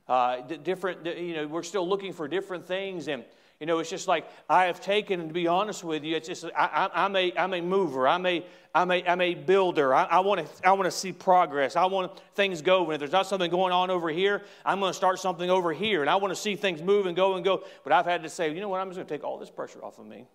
Uh, 0.08 0.40
different, 0.42 1.04
you 1.04 1.34
know, 1.34 1.46
we're 1.46 1.64
still 1.64 1.88
looking 1.88 2.12
for 2.12 2.28
different 2.28 2.64
things. 2.64 3.08
And, 3.08 3.24
you 3.58 3.66
know, 3.66 3.80
it's 3.80 3.90
just 3.90 4.06
like 4.06 4.28
I 4.48 4.66
have 4.66 4.80
taken, 4.80 5.18
and 5.18 5.28
to 5.30 5.34
be 5.34 5.48
honest 5.48 5.82
with 5.82 6.04
you, 6.04 6.14
it's 6.14 6.28
just 6.28 6.44
I, 6.56 6.88
am 6.94 7.16
a, 7.16 7.32
I'm 7.36 7.54
a 7.54 7.60
mover. 7.60 8.06
I'm 8.06 8.24
a, 8.24 8.44
I'm 8.74 8.90
a, 8.90 9.02
I'm 9.04 9.20
a 9.20 9.34
builder. 9.34 9.94
I, 9.94 10.20
want 10.20 10.46
to 10.46 10.68
I 10.68 10.72
want 10.72 10.84
to 10.84 10.90
see 10.90 11.10
progress. 11.10 11.74
I 11.74 11.86
want 11.86 12.20
things 12.34 12.62
go. 12.62 12.84
And 12.84 12.94
if 12.94 12.98
there's 13.00 13.12
not 13.12 13.26
something 13.26 13.50
going 13.50 13.72
on 13.72 13.90
over 13.90 14.10
here, 14.10 14.42
I'm 14.64 14.78
going 14.78 14.90
to 14.90 14.96
start 14.96 15.18
something 15.18 15.50
over 15.50 15.72
here. 15.72 16.02
And 16.02 16.10
I 16.10 16.16
want 16.16 16.32
to 16.32 16.40
see 16.40 16.54
things 16.54 16.82
move 16.82 17.06
and 17.06 17.16
go 17.16 17.34
and 17.34 17.44
go. 17.44 17.64
But 17.82 17.92
I've 17.92 18.04
had 18.04 18.22
to 18.22 18.28
say, 18.28 18.52
you 18.52 18.60
know 18.60 18.68
what? 18.68 18.80
I'm 18.80 18.88
just 18.88 18.96
going 18.96 19.06
to 19.08 19.14
take 19.14 19.24
all 19.24 19.38
this 19.38 19.50
pressure 19.50 19.82
off 19.82 19.98
of 19.98 20.06
me. 20.06 20.28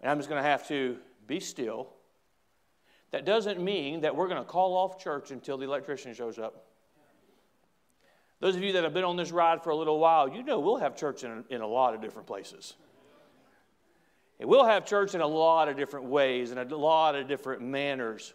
And 0.00 0.10
I'm 0.10 0.18
just 0.18 0.28
going 0.28 0.42
to 0.42 0.48
have 0.48 0.68
to 0.68 0.98
be 1.26 1.40
still. 1.40 1.88
That 3.10 3.24
doesn't 3.24 3.58
mean 3.58 4.02
that 4.02 4.14
we're 4.14 4.28
going 4.28 4.42
to 4.42 4.44
call 4.44 4.76
off 4.76 5.02
church 5.02 5.30
until 5.30 5.56
the 5.56 5.64
electrician 5.64 6.12
shows 6.12 6.38
up. 6.38 6.66
Those 8.40 8.56
of 8.56 8.62
you 8.62 8.72
that 8.72 8.84
have 8.84 8.92
been 8.92 9.04
on 9.04 9.16
this 9.16 9.32
ride 9.32 9.62
for 9.62 9.70
a 9.70 9.76
little 9.76 9.98
while, 9.98 10.28
you 10.28 10.42
know 10.42 10.60
we'll 10.60 10.76
have 10.76 10.96
church 10.96 11.24
in, 11.24 11.44
in 11.48 11.60
a 11.62 11.66
lot 11.66 11.94
of 11.94 12.00
different 12.00 12.26
places. 12.26 12.74
And 14.38 14.48
we'll 14.48 14.66
have 14.66 14.84
church 14.84 15.14
in 15.14 15.22
a 15.22 15.26
lot 15.26 15.68
of 15.68 15.76
different 15.76 16.06
ways 16.06 16.50
and 16.50 16.60
a 16.60 16.76
lot 16.76 17.14
of 17.14 17.26
different 17.26 17.62
manners. 17.62 18.34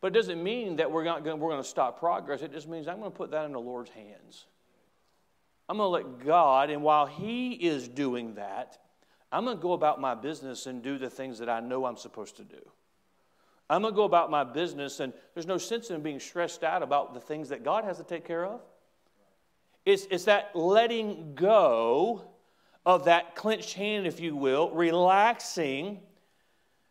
But 0.00 0.08
it 0.08 0.14
doesn't 0.14 0.40
mean 0.40 0.76
that 0.76 0.92
we're, 0.92 1.04
not 1.04 1.24
going, 1.24 1.40
we're 1.40 1.50
going 1.50 1.62
to 1.62 1.68
stop 1.68 1.98
progress. 1.98 2.42
It 2.42 2.52
just 2.52 2.68
means 2.68 2.86
I'm 2.86 3.00
going 3.00 3.10
to 3.10 3.16
put 3.16 3.32
that 3.32 3.44
in 3.44 3.52
the 3.52 3.60
Lord's 3.60 3.90
hands. 3.90 4.46
I'm 5.68 5.78
going 5.78 5.86
to 5.86 6.08
let 6.08 6.24
God, 6.24 6.70
and 6.70 6.82
while 6.82 7.06
He 7.06 7.52
is 7.52 7.88
doing 7.88 8.34
that, 8.34 8.78
I'm 9.30 9.44
going 9.44 9.56
to 9.56 9.62
go 9.62 9.72
about 9.72 10.00
my 10.00 10.14
business 10.14 10.66
and 10.66 10.82
do 10.82 10.96
the 10.96 11.10
things 11.10 11.40
that 11.40 11.50
I 11.50 11.60
know 11.60 11.84
I'm 11.84 11.96
supposed 11.96 12.36
to 12.36 12.44
do. 12.44 12.60
I'm 13.70 13.82
going 13.82 13.92
to 13.92 13.96
go 13.96 14.04
about 14.04 14.30
my 14.30 14.44
business, 14.44 15.00
and 15.00 15.12
there's 15.34 15.46
no 15.46 15.58
sense 15.58 15.90
in 15.90 16.00
being 16.02 16.20
stressed 16.20 16.64
out 16.64 16.82
about 16.82 17.12
the 17.12 17.20
things 17.20 17.50
that 17.50 17.64
God 17.64 17.84
has 17.84 17.98
to 17.98 18.04
take 18.04 18.24
care 18.26 18.44
of. 18.44 18.60
It's, 19.84 20.06
it's 20.10 20.24
that 20.24 20.54
letting 20.54 21.34
go 21.34 22.22
of 22.86 23.04
that 23.04 23.34
clenched 23.34 23.74
hand, 23.74 24.06
if 24.06 24.20
you 24.20 24.34
will, 24.34 24.70
relaxing, 24.70 26.00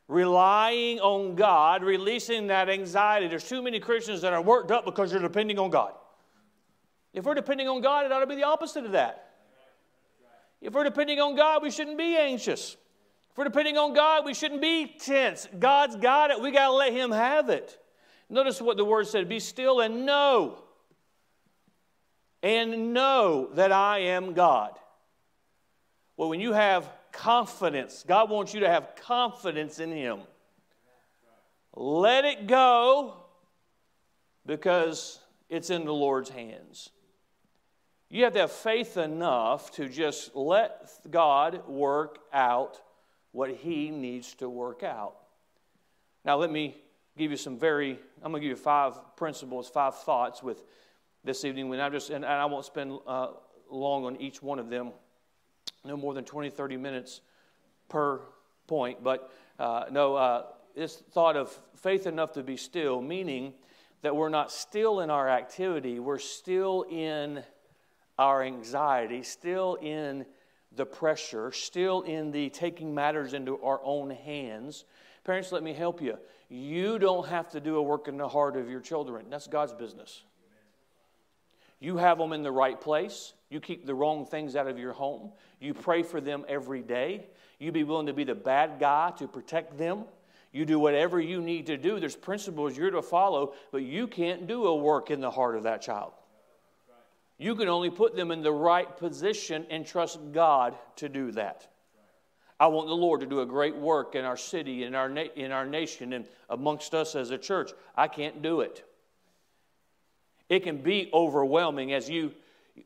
relying 0.07 0.99
on 0.99 1.35
God, 1.35 1.83
releasing 1.83 2.47
that 2.47 2.69
anxiety. 2.69 3.27
There's 3.27 3.47
too 3.47 3.63
many 3.63 3.79
Christians 3.79 4.21
that 4.21 4.33
are 4.33 4.41
worked 4.41 4.71
up 4.71 4.85
because 4.85 5.11
they're 5.11 5.19
depending 5.19 5.57
on 5.57 5.71
God. 5.71 5.93
If 7.13 7.25
we're 7.25 7.33
depending 7.33 7.67
on 7.67 7.81
God, 7.81 8.05
it 8.05 8.11
ought 8.11 8.19
to 8.19 8.27
be 8.27 8.35
the 8.35 8.43
opposite 8.43 8.85
of 8.85 8.91
that. 8.91 9.23
If 10.61 10.73
we're 10.73 10.83
depending 10.83 11.19
on 11.19 11.35
God, 11.35 11.63
we 11.63 11.71
shouldn't 11.71 11.97
be 11.97 12.15
anxious. 12.15 12.77
We're 13.37 13.43
depending 13.43 13.77
on 13.77 13.93
God, 13.93 14.25
we 14.25 14.33
shouldn't 14.33 14.61
be 14.61 14.87
tense. 14.99 15.47
God's 15.59 15.95
got 15.95 16.31
it. 16.31 16.41
We 16.41 16.51
got 16.51 16.69
to 16.69 16.73
let 16.73 16.91
Him 16.91 17.11
have 17.11 17.49
it. 17.49 17.77
Notice 18.29 18.59
what 18.59 18.77
the 18.77 18.83
word 18.83 19.07
said 19.07 19.29
be 19.29 19.39
still 19.39 19.79
and 19.79 20.07
know. 20.07 20.63
And 22.41 22.93
know 22.93 23.49
that 23.53 23.71
I 23.71 23.99
am 23.99 24.33
God. 24.33 24.71
Well, 26.17 26.29
when 26.29 26.39
you 26.39 26.53
have 26.53 26.89
confidence, 27.11 28.03
God 28.07 28.31
wants 28.31 28.55
you 28.55 28.61
to 28.61 28.69
have 28.69 28.95
confidence 28.95 29.79
in 29.79 29.91
Him. 29.91 30.21
Let 31.75 32.25
it 32.25 32.47
go 32.47 33.17
because 34.47 35.19
it's 35.47 35.69
in 35.69 35.85
the 35.85 35.93
Lord's 35.93 36.31
hands. 36.31 36.89
You 38.09 38.23
have 38.23 38.33
to 38.33 38.39
have 38.39 38.51
faith 38.51 38.97
enough 38.97 39.69
to 39.73 39.87
just 39.89 40.35
let 40.35 40.89
God 41.11 41.67
work 41.67 42.17
out 42.33 42.81
what 43.31 43.49
He 43.49 43.89
needs 43.89 44.33
to 44.35 44.49
work 44.49 44.83
out. 44.83 45.15
Now, 46.25 46.37
let 46.37 46.51
me 46.51 46.75
give 47.17 47.31
you 47.31 47.37
some 47.37 47.57
very, 47.57 47.99
I'm 48.21 48.31
going 48.31 48.41
to 48.41 48.47
give 48.47 48.57
you 48.57 48.63
five 48.63 49.15
principles, 49.15 49.69
five 49.69 49.95
thoughts 49.95 50.43
with 50.43 50.63
this 51.23 51.43
evening. 51.45 51.69
When 51.69 51.79
I 51.79 51.89
just, 51.89 52.09
and 52.09 52.25
I 52.25 52.45
won't 52.45 52.65
spend 52.65 52.99
uh, 53.07 53.29
long 53.69 54.05
on 54.05 54.17
each 54.17 54.41
one 54.41 54.59
of 54.59 54.69
them, 54.69 54.91
no 55.83 55.97
more 55.97 56.13
than 56.13 56.25
20, 56.25 56.49
30 56.49 56.77
minutes 56.77 57.21
per 57.89 58.21
point. 58.67 59.03
But 59.03 59.31
uh, 59.57 59.85
no, 59.91 60.15
uh, 60.15 60.43
this 60.75 60.97
thought 60.97 61.35
of 61.35 61.57
faith 61.75 62.07
enough 62.07 62.33
to 62.33 62.43
be 62.43 62.57
still, 62.57 63.01
meaning 63.01 63.53
that 64.01 64.15
we're 64.15 64.29
not 64.29 64.51
still 64.51 64.99
in 64.99 65.09
our 65.09 65.29
activity, 65.29 65.99
we're 65.99 66.19
still 66.19 66.85
in 66.89 67.43
our 68.19 68.43
anxiety, 68.43 69.23
still 69.23 69.75
in 69.75 70.25
the 70.75 70.85
pressure, 70.85 71.51
still 71.51 72.01
in 72.01 72.31
the 72.31 72.49
taking 72.49 72.93
matters 72.93 73.33
into 73.33 73.61
our 73.61 73.79
own 73.83 74.09
hands. 74.09 74.85
Parents, 75.23 75.51
let 75.51 75.63
me 75.63 75.73
help 75.73 76.01
you. 76.01 76.17
You 76.49 76.99
don't 76.99 77.27
have 77.27 77.49
to 77.51 77.59
do 77.59 77.77
a 77.77 77.81
work 77.81 78.07
in 78.07 78.17
the 78.17 78.27
heart 78.27 78.55
of 78.55 78.69
your 78.69 78.79
children. 78.79 79.25
That's 79.29 79.47
God's 79.47 79.73
business. 79.73 80.23
You 81.79 81.97
have 81.97 82.17
them 82.17 82.33
in 82.33 82.43
the 82.43 82.51
right 82.51 82.79
place. 82.79 83.33
You 83.49 83.59
keep 83.59 83.85
the 83.85 83.93
wrong 83.93 84.25
things 84.25 84.55
out 84.55 84.67
of 84.67 84.79
your 84.79 84.93
home. 84.93 85.31
You 85.59 85.73
pray 85.73 86.03
for 86.03 86.19
them 86.19 86.45
every 86.47 86.81
day. 86.81 87.27
You 87.59 87.71
be 87.71 87.83
willing 87.83 88.07
to 88.07 88.13
be 88.13 88.23
the 88.23 88.35
bad 88.35 88.79
guy 88.79 89.11
to 89.17 89.27
protect 89.27 89.77
them. 89.77 90.05
You 90.51 90.65
do 90.65 90.79
whatever 90.79 91.19
you 91.19 91.41
need 91.41 91.67
to 91.67 91.77
do. 91.77 91.99
There's 91.99 92.15
principles 92.15 92.77
you're 92.77 92.91
to 92.91 93.01
follow, 93.01 93.53
but 93.71 93.83
you 93.83 94.07
can't 94.07 94.47
do 94.47 94.65
a 94.65 94.75
work 94.75 95.11
in 95.11 95.21
the 95.21 95.29
heart 95.29 95.55
of 95.55 95.63
that 95.63 95.81
child. 95.81 96.13
You 97.37 97.55
can 97.55 97.67
only 97.67 97.89
put 97.89 98.15
them 98.15 98.31
in 98.31 98.41
the 98.41 98.51
right 98.51 98.97
position 98.97 99.65
and 99.69 99.85
trust 99.85 100.19
God 100.31 100.75
to 100.97 101.07
do 101.07 101.31
that. 101.33 101.67
I 102.59 102.67
want 102.67 102.87
the 102.87 102.95
Lord 102.95 103.19
to 103.19 103.27
do 103.27 103.41
a 103.41 103.45
great 103.45 103.75
work 103.75 104.15
in 104.15 104.25
our 104.25 104.37
city, 104.37 104.83
in 104.83 104.95
our, 104.95 105.07
na- 105.07 105.33
in 105.35 105.51
our 105.51 105.65
nation, 105.65 106.13
and 106.13 106.25
amongst 106.49 106.95
us 106.95 107.15
as 107.15 107.29
a 107.29 107.37
church. 107.37 107.71
I 107.95 108.07
can't 108.07 108.41
do 108.41 108.61
it. 108.61 108.83
It 110.49 110.63
can 110.63 110.77
be 110.77 111.09
overwhelming 111.13 111.93
as 111.93 112.09
you. 112.09 112.31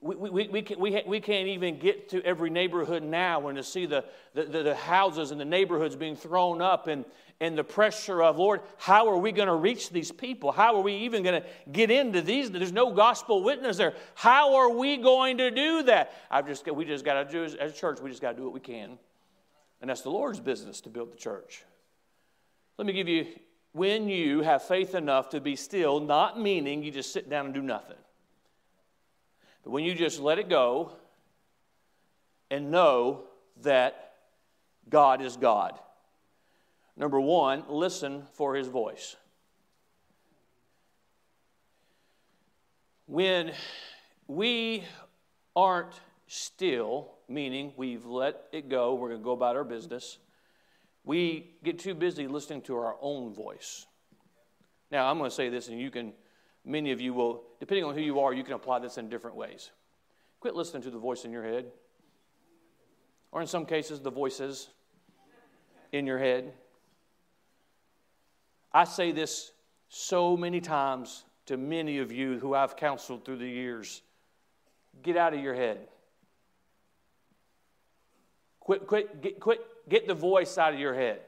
We, 0.02 0.16
we, 0.16 0.48
we, 0.48 0.62
can, 0.62 0.80
we, 0.80 1.02
we 1.06 1.20
can't 1.22 1.48
even 1.48 1.80
get 1.80 2.10
to 2.10 2.22
every 2.26 2.50
neighborhood 2.50 3.04
now 3.04 3.48
and 3.48 3.58
to 3.58 3.64
see 3.64 3.86
the, 3.86 4.04
the, 4.34 4.44
the, 4.44 4.76
houses 4.76 5.32
and 5.32 5.40
the 5.40 5.46
neighborhoods 5.46 5.96
being 5.96 6.16
thrown 6.16 6.62
up 6.62 6.88
and, 6.88 7.06
and 7.42 7.58
the 7.58 7.64
pressure 7.64 8.22
of, 8.22 8.38
Lord, 8.38 8.62
how 8.78 9.10
are 9.10 9.18
we 9.18 9.32
going 9.32 9.48
to 9.48 9.56
reach 9.56 9.90
these 9.90 10.12
people? 10.12 10.52
How 10.52 10.76
are 10.76 10.82
we 10.82 10.94
even 10.98 11.24
going 11.24 11.42
to 11.42 11.48
get 11.72 11.90
into 11.90 12.22
these? 12.22 12.52
There's 12.52 12.72
no 12.72 12.94
gospel 12.94 13.44
witness 13.44 13.78
there. 13.78 13.96
How 14.14 14.56
are 14.56 14.70
we 14.70 14.96
going 14.98 15.40
to 15.40 15.50
do 15.50 15.84
that? 15.84 16.14
I've 16.30 16.48
just, 16.48 16.72
we 16.72 16.86
just 16.86 17.04
got 17.04 17.16
to 17.16 17.32
do, 17.32 17.44
as 17.44 17.72
a 17.72 17.74
church, 17.74 18.00
we 18.00 18.12
just 18.12 18.22
got 18.22 18.34
to 18.34 18.38
do 18.38 18.44
what 18.44 18.54
we 18.54 18.60
can. 18.60 18.98
And 19.82 19.90
that's 19.90 20.02
the 20.02 20.12
Lord's 20.12 20.40
business 20.40 20.82
to 20.82 20.90
build 20.90 21.12
the 21.12 21.18
church. 21.18 21.64
Let 22.78 22.86
me 22.86 22.94
give 22.94 23.08
you 23.08 23.26
when 23.72 24.08
you 24.08 24.42
have 24.42 24.62
faith 24.64 24.94
enough 24.94 25.30
to 25.30 25.42
be 25.42 25.56
still, 25.56 26.00
not 26.00 26.40
meaning 26.40 26.84
you 26.84 26.92
just 26.92 27.12
sit 27.12 27.28
down 27.28 27.46
and 27.46 27.56
do 27.56 27.64
nothing, 27.64 27.98
but 29.64 29.72
when 29.72 29.84
you 29.84 29.96
just 29.96 30.20
let 30.20 30.38
it 30.38 30.48
go 30.48 30.92
and 32.52 32.70
know 32.70 33.24
that 33.62 34.14
God 34.90 35.22
is 35.22 35.38
God. 35.38 35.80
Number 36.98 37.20
one, 37.20 37.64
listen 37.68 38.24
for 38.34 38.56
his 38.56 38.68
voice. 38.68 39.16
When 43.08 43.52
we 44.28 44.84
aren't 45.56 46.00
still, 46.28 47.12
meaning 47.28 47.74
we've 47.76 48.06
let 48.06 48.44
it 48.52 48.70
go, 48.70 48.94
we're 48.96 49.10
going 49.10 49.20
to 49.20 49.24
go 49.26 49.32
about 49.32 49.56
our 49.56 49.64
business, 49.64 50.18
we 51.04 51.56
get 51.64 51.80
too 51.80 51.96
busy 51.96 52.28
listening 52.28 52.62
to 52.64 52.78
our 52.78 52.96
own 53.02 53.34
voice. 53.34 53.86
Now, 54.92 55.10
I'm 55.10 55.18
going 55.18 55.30
to 55.30 55.36
say 55.36 55.50
this, 55.50 55.68
and 55.68 55.80
you 55.80 55.90
can, 55.90 56.14
many 56.64 56.92
of 56.92 57.02
you 57.02 57.14
will, 57.14 57.44
depending 57.60 57.86
on 57.86 57.96
who 57.96 58.02
you 58.02 58.20
are, 58.20 58.34
you 58.34 58.44
can 58.44 58.54
apply 58.54 58.80
this 58.80 58.98
in 58.98 59.10
different 59.10 59.36
ways. 59.36 59.72
Quit 60.40 60.56
listening 60.56 60.84
to 60.84 60.92
the 60.92 61.00
voice 61.00 61.26
in 61.26 61.32
your 61.32 61.44
head, 61.44 61.66
or 63.32 63.42
in 63.42 63.48
some 63.48 63.66
cases, 63.66 64.00
the 64.02 64.12
voices 64.12 64.70
in 65.92 66.06
your 66.06 66.20
head. 66.20 66.54
I 68.74 68.86
say 68.86 69.12
this 69.12 69.52
so 69.90 70.38
many 70.38 70.62
times 70.62 71.24
to 71.48 71.58
many 71.58 72.00
of 72.00 72.12
you 72.12 72.40
who 72.40 72.54
I've 72.54 72.76
counseled 72.76 73.26
through 73.26 73.38
the 73.38 73.50
years 73.50 74.02
get 75.04 75.18
out 75.18 75.34
of 75.34 75.42
your 75.42 75.54
head. 75.54 75.80
Quit, 78.60 78.88
quit, 78.88 79.22
get, 79.22 79.40
quit, 79.40 79.60
get 79.90 80.08
the 80.08 80.14
voice 80.14 80.58
out 80.58 80.74
of 80.74 80.80
your 80.80 80.94
head. 80.94 81.20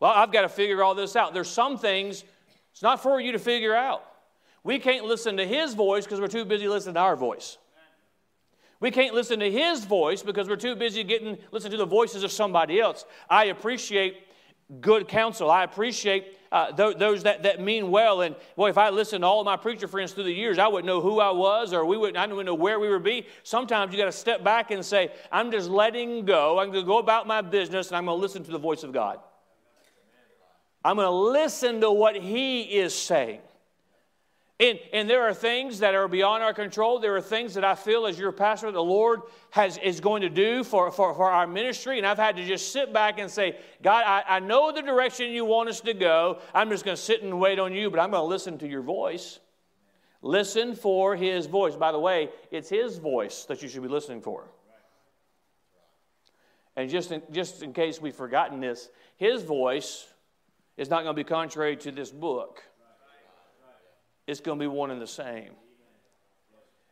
Well, 0.00 0.10
I've 0.10 0.32
got 0.32 0.42
to 0.42 0.48
figure 0.48 0.82
all 0.82 0.94
this 0.94 1.14
out. 1.14 1.34
There's 1.34 1.50
some 1.50 1.78
things 1.78 2.24
it's 2.72 2.82
not 2.82 3.00
for 3.02 3.20
you 3.20 3.32
to 3.32 3.38
figure 3.38 3.74
out. 3.74 4.04
We 4.64 4.80
can't 4.80 5.04
listen 5.04 5.36
to 5.36 5.46
his 5.46 5.74
voice 5.74 6.04
because 6.04 6.20
we're 6.20 6.26
too 6.26 6.44
busy 6.44 6.66
listening 6.66 6.94
to 6.94 7.00
our 7.00 7.14
voice. 7.14 7.58
We 8.80 8.90
can't 8.90 9.14
listen 9.14 9.38
to 9.40 9.50
his 9.50 9.84
voice 9.84 10.22
because 10.22 10.48
we're 10.48 10.56
too 10.56 10.74
busy 10.74 11.04
getting 11.04 11.38
listen 11.52 11.70
to 11.70 11.76
the 11.76 11.86
voices 11.86 12.24
of 12.24 12.32
somebody 12.32 12.80
else. 12.80 13.04
I 13.30 13.44
appreciate 13.46 14.16
good 14.80 15.08
counsel. 15.08 15.50
I 15.50 15.64
appreciate 15.64 16.38
uh, 16.52 16.70
th- 16.72 16.98
those 16.98 17.24
that, 17.24 17.42
that 17.42 17.60
mean 17.60 17.90
well. 17.90 18.20
And 18.20 18.36
boy, 18.56 18.70
if 18.70 18.78
I 18.78 18.90
listened 18.90 19.22
to 19.22 19.26
all 19.26 19.42
my 19.42 19.56
preacher 19.56 19.88
friends 19.88 20.12
through 20.12 20.24
the 20.24 20.32
years, 20.32 20.58
I 20.58 20.68
wouldn't 20.68 20.86
know 20.86 21.00
who 21.00 21.20
I 21.20 21.30
was 21.30 21.72
or 21.72 21.84
we 21.84 21.96
wouldn't, 21.96 22.16
I 22.16 22.26
wouldn't 22.26 22.46
know 22.46 22.54
where 22.54 22.78
we 22.78 22.88
would 22.88 23.02
be. 23.02 23.26
Sometimes 23.42 23.92
you 23.92 23.98
got 23.98 24.04
to 24.04 24.12
step 24.12 24.44
back 24.44 24.70
and 24.70 24.84
say, 24.84 25.12
I'm 25.32 25.50
just 25.50 25.68
letting 25.68 26.24
go. 26.24 26.58
I'm 26.58 26.70
going 26.70 26.84
to 26.84 26.86
go 26.86 26.98
about 26.98 27.26
my 27.26 27.40
business 27.40 27.88
and 27.88 27.96
I'm 27.96 28.04
going 28.06 28.16
to 28.16 28.22
listen 28.22 28.44
to 28.44 28.50
the 28.52 28.58
voice 28.58 28.84
of 28.84 28.92
God. 28.92 29.18
I'm 30.84 30.96
going 30.96 31.06
to 31.06 31.10
listen 31.10 31.80
to 31.80 31.90
what 31.90 32.14
He 32.14 32.62
is 32.62 32.94
saying. 32.94 33.40
And, 34.60 34.78
and 34.92 35.10
there 35.10 35.22
are 35.22 35.34
things 35.34 35.80
that 35.80 35.96
are 35.96 36.06
beyond 36.06 36.44
our 36.44 36.54
control. 36.54 37.00
There 37.00 37.16
are 37.16 37.20
things 37.20 37.54
that 37.54 37.64
I 37.64 37.74
feel 37.74 38.06
as 38.06 38.16
your 38.16 38.30
pastor 38.30 38.70
the 38.70 38.82
Lord 38.82 39.22
has, 39.50 39.78
is 39.78 40.00
going 40.00 40.22
to 40.22 40.28
do 40.28 40.62
for, 40.62 40.92
for, 40.92 41.12
for 41.12 41.28
our 41.28 41.46
ministry. 41.46 41.98
And 41.98 42.06
I've 42.06 42.18
had 42.18 42.36
to 42.36 42.46
just 42.46 42.72
sit 42.72 42.92
back 42.92 43.18
and 43.18 43.28
say, 43.28 43.58
God, 43.82 44.04
I, 44.06 44.36
I 44.36 44.38
know 44.38 44.70
the 44.70 44.82
direction 44.82 45.32
you 45.32 45.44
want 45.44 45.70
us 45.70 45.80
to 45.80 45.92
go. 45.92 46.38
I'm 46.54 46.70
just 46.70 46.84
going 46.84 46.96
to 46.96 47.02
sit 47.02 47.22
and 47.22 47.40
wait 47.40 47.58
on 47.58 47.72
you, 47.72 47.90
but 47.90 47.98
I'm 47.98 48.12
going 48.12 48.22
to 48.22 48.28
listen 48.28 48.58
to 48.58 48.68
your 48.68 48.82
voice. 48.82 49.40
Listen 50.22 50.76
for 50.76 51.16
his 51.16 51.46
voice. 51.46 51.74
By 51.74 51.90
the 51.90 51.98
way, 51.98 52.30
it's 52.52 52.68
his 52.68 52.98
voice 52.98 53.46
that 53.46 53.60
you 53.60 53.68
should 53.68 53.82
be 53.82 53.88
listening 53.88 54.20
for. 54.20 54.44
And 56.76 56.88
just 56.88 57.10
in, 57.10 57.22
just 57.32 57.62
in 57.62 57.72
case 57.72 58.00
we've 58.00 58.14
forgotten 58.14 58.60
this, 58.60 58.88
his 59.16 59.42
voice 59.42 60.06
is 60.76 60.88
not 60.90 61.02
going 61.02 61.14
to 61.14 61.20
be 61.20 61.24
contrary 61.24 61.76
to 61.78 61.90
this 61.90 62.10
book 62.10 62.62
it's 64.26 64.40
going 64.40 64.58
to 64.58 64.62
be 64.62 64.66
one 64.66 64.90
and 64.90 65.00
the 65.00 65.06
same. 65.06 65.50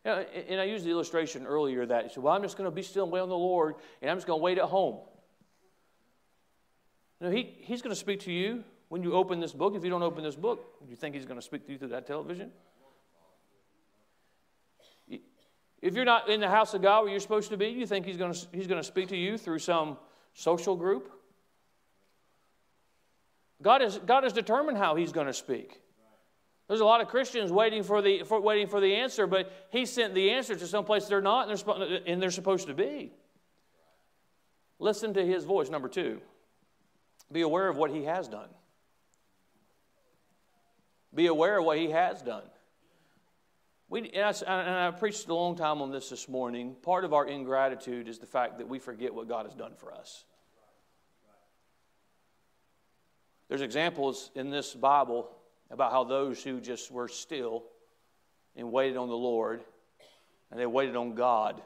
You 0.04 0.10
know, 0.10 0.24
and 0.48 0.60
I 0.60 0.64
used 0.64 0.84
the 0.84 0.90
illustration 0.90 1.46
earlier 1.46 1.86
that 1.86 2.04
he 2.04 2.12
said, 2.12 2.22
Well, 2.22 2.34
I'm 2.34 2.42
just 2.42 2.56
going 2.56 2.68
to 2.68 2.74
be 2.74 2.82
still 2.82 3.04
and 3.04 3.12
wait 3.12 3.20
on 3.20 3.28
the 3.28 3.36
Lord, 3.36 3.76
and 4.00 4.10
I'm 4.10 4.16
just 4.16 4.26
going 4.26 4.38
to 4.38 4.42
wait 4.42 4.58
at 4.58 4.64
home. 4.64 4.98
You 7.20 7.28
know, 7.28 7.32
he, 7.32 7.54
he's 7.60 7.82
going 7.82 7.92
to 7.94 8.00
speak 8.00 8.20
to 8.20 8.32
you 8.32 8.64
when 8.88 9.02
you 9.02 9.14
open 9.14 9.38
this 9.38 9.52
book. 9.52 9.74
If 9.76 9.84
you 9.84 9.90
don't 9.90 10.02
open 10.02 10.24
this 10.24 10.34
book, 10.34 10.80
do 10.84 10.90
you 10.90 10.96
think 10.96 11.14
he's 11.14 11.24
going 11.24 11.38
to 11.38 11.44
speak 11.44 11.66
to 11.66 11.72
you 11.72 11.78
through 11.78 11.88
that 11.88 12.06
television? 12.06 12.50
If 15.80 15.94
you're 15.94 16.04
not 16.04 16.28
in 16.28 16.40
the 16.40 16.48
house 16.48 16.74
of 16.74 16.82
God 16.82 17.02
where 17.02 17.10
you're 17.10 17.20
supposed 17.20 17.50
to 17.50 17.56
be, 17.56 17.66
you 17.66 17.86
think 17.86 18.06
he's 18.06 18.16
going 18.16 18.32
to, 18.32 18.46
he's 18.52 18.68
going 18.68 18.80
to 18.80 18.86
speak 18.86 19.08
to 19.08 19.16
you 19.16 19.36
through 19.36 19.58
some 19.58 19.98
social 20.32 20.76
group? 20.76 21.10
God 23.60 23.80
has, 23.80 23.98
God 23.98 24.22
has 24.22 24.32
determined 24.32 24.78
how 24.78 24.94
he's 24.94 25.12
going 25.12 25.26
to 25.26 25.32
speak. 25.32 25.80
There's 26.72 26.80
a 26.80 26.86
lot 26.86 27.02
of 27.02 27.08
Christians 27.08 27.52
waiting 27.52 27.82
for 27.82 28.00
the, 28.00 28.22
for, 28.22 28.40
waiting 28.40 28.66
for 28.66 28.80
the 28.80 28.94
answer, 28.94 29.26
but 29.26 29.52
he 29.68 29.84
sent 29.84 30.14
the 30.14 30.30
answer 30.30 30.56
to 30.56 30.66
some 30.66 30.86
place 30.86 31.04
they're 31.04 31.20
not 31.20 31.50
and 31.50 31.58
they're, 31.58 32.00
and 32.06 32.22
they're 32.22 32.30
supposed 32.30 32.66
to 32.68 32.72
be. 32.72 33.12
Listen 34.78 35.12
to 35.12 35.22
his 35.22 35.44
voice. 35.44 35.68
Number 35.68 35.90
two, 35.90 36.22
be 37.30 37.42
aware 37.42 37.68
of 37.68 37.76
what 37.76 37.90
he 37.90 38.04
has 38.04 38.26
done. 38.26 38.48
Be 41.14 41.26
aware 41.26 41.58
of 41.58 41.66
what 41.66 41.76
he 41.76 41.90
has 41.90 42.22
done. 42.22 42.44
We, 43.90 44.10
and, 44.10 44.24
I, 44.24 44.30
and 44.46 44.74
I 44.74 44.90
preached 44.92 45.28
a 45.28 45.34
long 45.34 45.56
time 45.56 45.82
on 45.82 45.90
this 45.90 46.08
this 46.08 46.26
morning. 46.26 46.74
Part 46.80 47.04
of 47.04 47.12
our 47.12 47.26
ingratitude 47.26 48.08
is 48.08 48.18
the 48.18 48.24
fact 48.24 48.56
that 48.56 48.66
we 48.66 48.78
forget 48.78 49.12
what 49.12 49.28
God 49.28 49.44
has 49.44 49.54
done 49.54 49.74
for 49.76 49.92
us. 49.92 50.24
There's 53.50 53.60
examples 53.60 54.30
in 54.34 54.48
this 54.48 54.72
Bible 54.72 55.36
about 55.72 55.90
how 55.90 56.04
those 56.04 56.44
who 56.44 56.60
just 56.60 56.90
were 56.90 57.08
still 57.08 57.64
and 58.54 58.70
waited 58.70 58.96
on 58.96 59.08
the 59.08 59.16
Lord 59.16 59.64
and 60.50 60.60
they 60.60 60.66
waited 60.66 60.94
on 60.94 61.14
God 61.14 61.62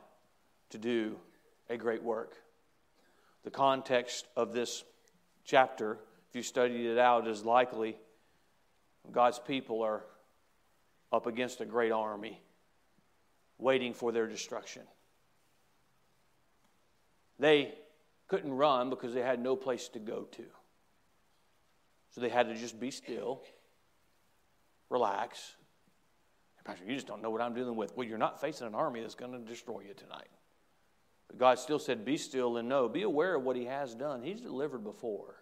to 0.71 0.79
do 0.79 1.17
a 1.69 1.77
great 1.77 2.03
work. 2.03 2.35
The 3.43 3.51
context 3.51 4.27
of 4.37 4.53
this 4.53 4.85
chapter, 5.45 5.99
if 6.31 6.37
you 6.37 6.43
studied 6.43 6.87
it 6.87 6.99
out, 6.99 7.27
is 7.27 7.45
likely 7.45 7.97
God's 9.11 9.41
people 9.41 9.83
are 9.83 10.05
up 11.13 11.27
against 11.27 11.61
a 11.61 11.65
great 11.65 11.91
army 11.91 12.41
waiting 13.59 13.93
for 13.93 14.13
their 14.13 14.27
destruction. 14.29 14.83
They 17.41 17.75
couldn't 18.29 18.53
run 18.53 18.89
because 18.91 19.15
they 19.15 19.23
had 19.23 19.41
no 19.41 19.57
place 19.57 19.89
to 19.91 19.99
go 19.99 20.23
to. 20.33 20.45
So 22.11 22.21
they 22.21 22.29
had 22.29 22.49
to 22.49 22.55
just 22.55 22.79
be 22.79 22.91
still, 22.91 23.43
relax. 24.91 25.55
Pastor, 26.65 26.85
you 26.85 26.95
just 26.95 27.07
don't 27.07 27.23
know 27.23 27.31
what 27.31 27.41
I'm 27.41 27.55
dealing 27.55 27.77
with. 27.77 27.97
Well, 27.97 28.07
you're 28.07 28.19
not 28.19 28.41
facing 28.41 28.67
an 28.67 28.75
army 28.75 29.01
that's 29.01 29.15
going 29.15 29.33
to 29.33 29.39
destroy 29.39 29.83
you 29.87 29.95
tonight. 29.95 30.29
But 31.29 31.39
God 31.39 31.59
still 31.59 31.79
said, 31.79 32.05
Be 32.05 32.17
still 32.17 32.57
and 32.57 32.69
know. 32.69 32.89
Be 32.89 33.03
aware 33.03 33.37
of 33.37 33.45
what 33.45 33.57
He 33.57 33.67
has 33.67 33.95
done. 33.95 34.23
He's 34.23 34.41
delivered 34.41 34.83
before. 34.83 35.37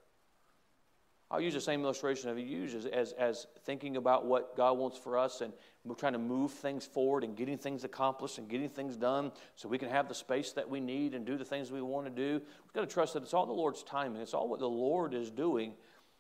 I'll 1.31 1.41
use 1.41 1.55
the 1.55 1.61
same 1.61 1.83
illustration 1.83 2.31
I've 2.31 2.39
used 2.39 2.77
as, 2.77 2.87
as, 2.87 3.13
as, 3.13 3.47
thinking 3.65 3.97
about 3.97 4.27
what 4.27 4.57
God 4.57 4.79
wants 4.79 4.99
for 4.99 5.19
us 5.19 5.41
and 5.41 5.53
we're 5.85 5.95
trying 5.95 6.13
to 6.13 6.19
move 6.19 6.53
things 6.53 6.87
forward 6.87 7.25
and 7.25 7.37
getting 7.37 7.59
things 7.59 7.83
accomplished 7.83 8.39
and 8.39 8.49
getting 8.49 8.69
things 8.69 8.97
done 8.97 9.33
so 9.57 9.69
we 9.69 9.79
can 9.79 9.89
have 9.89 10.09
the 10.09 10.15
space 10.15 10.53
that 10.53 10.69
we 10.69 10.81
need 10.81 11.15
and 11.15 11.27
do 11.27 11.37
the 11.37 11.45
things 11.45 11.73
we 11.73 11.83
want 11.83 12.07
to 12.07 12.11
do. 12.11 12.35
We've 12.65 12.73
got 12.73 12.83
to 12.83 12.87
trust 12.87 13.15
that 13.15 13.23
it's 13.23 13.35
all 13.35 13.47
the 13.47 13.53
Lord's 13.53 13.83
timing. 13.83 14.23
It's 14.23 14.35
all 14.35 14.49
what 14.49 14.61
the 14.61 14.69
Lord 14.69 15.13
is 15.13 15.31
doing. 15.31 15.73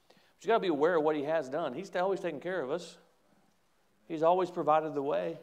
But 0.08 0.16
you've 0.40 0.48
got 0.48 0.54
to 0.54 0.60
be 0.60 0.68
aware 0.68 0.96
of 0.96 1.04
what 1.04 1.16
He 1.16 1.22
has 1.24 1.48
done. 1.48 1.74
He's 1.74 1.94
always 1.94 2.20
taking 2.20 2.40
care 2.40 2.60
of 2.60 2.70
us, 2.70 2.96
He's 4.08 4.22
always 4.22 4.50
provided 4.50 4.94
the 4.94 5.02
way. 5.02 5.38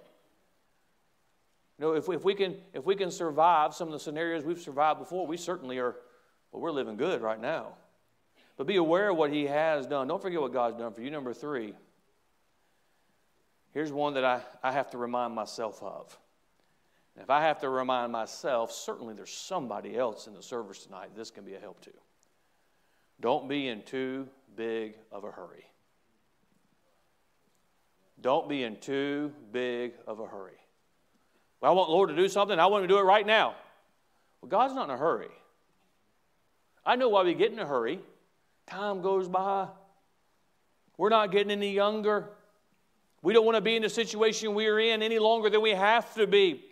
You 1.79 1.85
know, 1.85 1.93
if 1.93 2.07
we, 2.07 2.15
if, 2.15 2.23
we 2.23 2.35
can, 2.35 2.57
if 2.73 2.85
we 2.85 2.95
can 2.95 3.09
survive 3.09 3.73
some 3.73 3.87
of 3.87 3.93
the 3.93 3.99
scenarios 3.99 4.43
we've 4.43 4.61
survived 4.61 4.99
before, 4.99 5.25
we 5.25 5.37
certainly 5.37 5.79
are, 5.79 5.95
well, 6.51 6.61
we're 6.61 6.71
living 6.71 6.95
good 6.95 7.21
right 7.21 7.41
now. 7.41 7.69
But 8.57 8.67
be 8.67 8.75
aware 8.75 9.09
of 9.09 9.17
what 9.17 9.31
He 9.31 9.47
has 9.47 9.87
done. 9.87 10.07
Don't 10.07 10.21
forget 10.21 10.39
what 10.39 10.53
God's 10.53 10.77
done 10.77 10.93
for 10.93 11.01
you. 11.01 11.09
Number 11.09 11.33
three, 11.33 11.73
here's 13.73 13.91
one 13.91 14.13
that 14.13 14.23
I, 14.23 14.41
I 14.61 14.71
have 14.71 14.91
to 14.91 14.97
remind 14.99 15.33
myself 15.33 15.81
of. 15.81 16.15
If 17.19 17.29
I 17.29 17.41
have 17.41 17.59
to 17.61 17.69
remind 17.69 18.11
myself, 18.11 18.71
certainly 18.71 19.15
there's 19.15 19.33
somebody 19.33 19.97
else 19.97 20.27
in 20.27 20.33
the 20.33 20.43
service 20.43 20.85
tonight 20.85 21.09
this 21.15 21.31
can 21.31 21.43
be 21.43 21.55
a 21.55 21.59
help 21.59 21.81
to. 21.81 21.91
Don't 23.19 23.49
be 23.49 23.67
in 23.67 23.81
too 23.83 24.27
big 24.55 24.95
of 25.11 25.23
a 25.23 25.31
hurry. 25.31 25.65
Don't 28.21 28.47
be 28.47 28.63
in 28.63 28.77
too 28.77 29.31
big 29.51 29.93
of 30.07 30.19
a 30.19 30.25
hurry. 30.25 30.57
Well, 31.59 31.71
I 31.71 31.75
want 31.75 31.89
Lord 31.89 32.09
to 32.09 32.15
do 32.15 32.27
something. 32.27 32.59
I 32.59 32.67
want 32.67 32.83
Him 32.83 32.89
to 32.89 32.93
do 32.95 32.99
it 32.99 33.03
right 33.03 33.25
now. 33.25 33.55
Well, 34.41 34.49
God's 34.49 34.73
not 34.73 34.89
in 34.89 34.95
a 34.95 34.97
hurry. 34.97 35.29
I 36.85 36.95
know 36.95 37.09
why 37.09 37.23
we 37.23 37.33
get 37.33 37.51
in 37.51 37.59
a 37.59 37.65
hurry. 37.65 37.99
Time 38.67 39.01
goes 39.01 39.27
by. 39.27 39.67
We're 40.97 41.09
not 41.09 41.31
getting 41.31 41.51
any 41.51 41.71
younger. 41.71 42.29
We 43.23 43.33
don't 43.33 43.45
want 43.45 43.55
to 43.55 43.61
be 43.61 43.75
in 43.75 43.83
the 43.83 43.89
situation 43.89 44.55
we're 44.55 44.79
in 44.79 45.01
any 45.01 45.19
longer 45.19 45.49
than 45.49 45.61
we 45.61 45.71
have 45.71 46.13
to 46.15 46.25
be. 46.25 46.65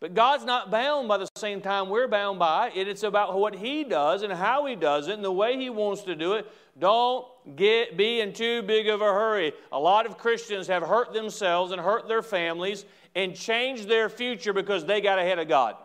But 0.00 0.14
God's 0.14 0.44
not 0.44 0.70
bound 0.70 1.08
by 1.08 1.18
the 1.18 1.28
same 1.36 1.60
time 1.60 1.90
we're 1.90 2.08
bound 2.08 2.38
by 2.38 2.70
it. 2.74 2.88
It's 2.88 3.02
about 3.02 3.38
what 3.38 3.54
He 3.54 3.84
does 3.84 4.22
and 4.22 4.32
how 4.32 4.64
He 4.64 4.74
does 4.74 5.08
it 5.08 5.14
and 5.14 5.24
the 5.24 5.32
way 5.32 5.58
He 5.58 5.68
wants 5.68 6.02
to 6.02 6.16
do 6.16 6.34
it. 6.34 6.50
Don't 6.78 7.26
get 7.56 7.96
be 7.96 8.20
in 8.20 8.32
too 8.32 8.62
big 8.62 8.88
of 8.88 9.00
a 9.00 9.04
hurry. 9.04 9.52
A 9.72 9.78
lot 9.78 10.06
of 10.06 10.18
Christians 10.18 10.66
have 10.66 10.82
hurt 10.82 11.12
themselves 11.12 11.72
and 11.72 11.80
hurt 11.80 12.08
their 12.08 12.22
families 12.22 12.84
and 13.14 13.34
changed 13.34 13.88
their 13.88 14.08
future 14.08 14.52
because 14.52 14.84
they 14.84 15.00
got 15.00 15.18
ahead 15.18 15.38
of 15.38 15.48
God. 15.48 15.76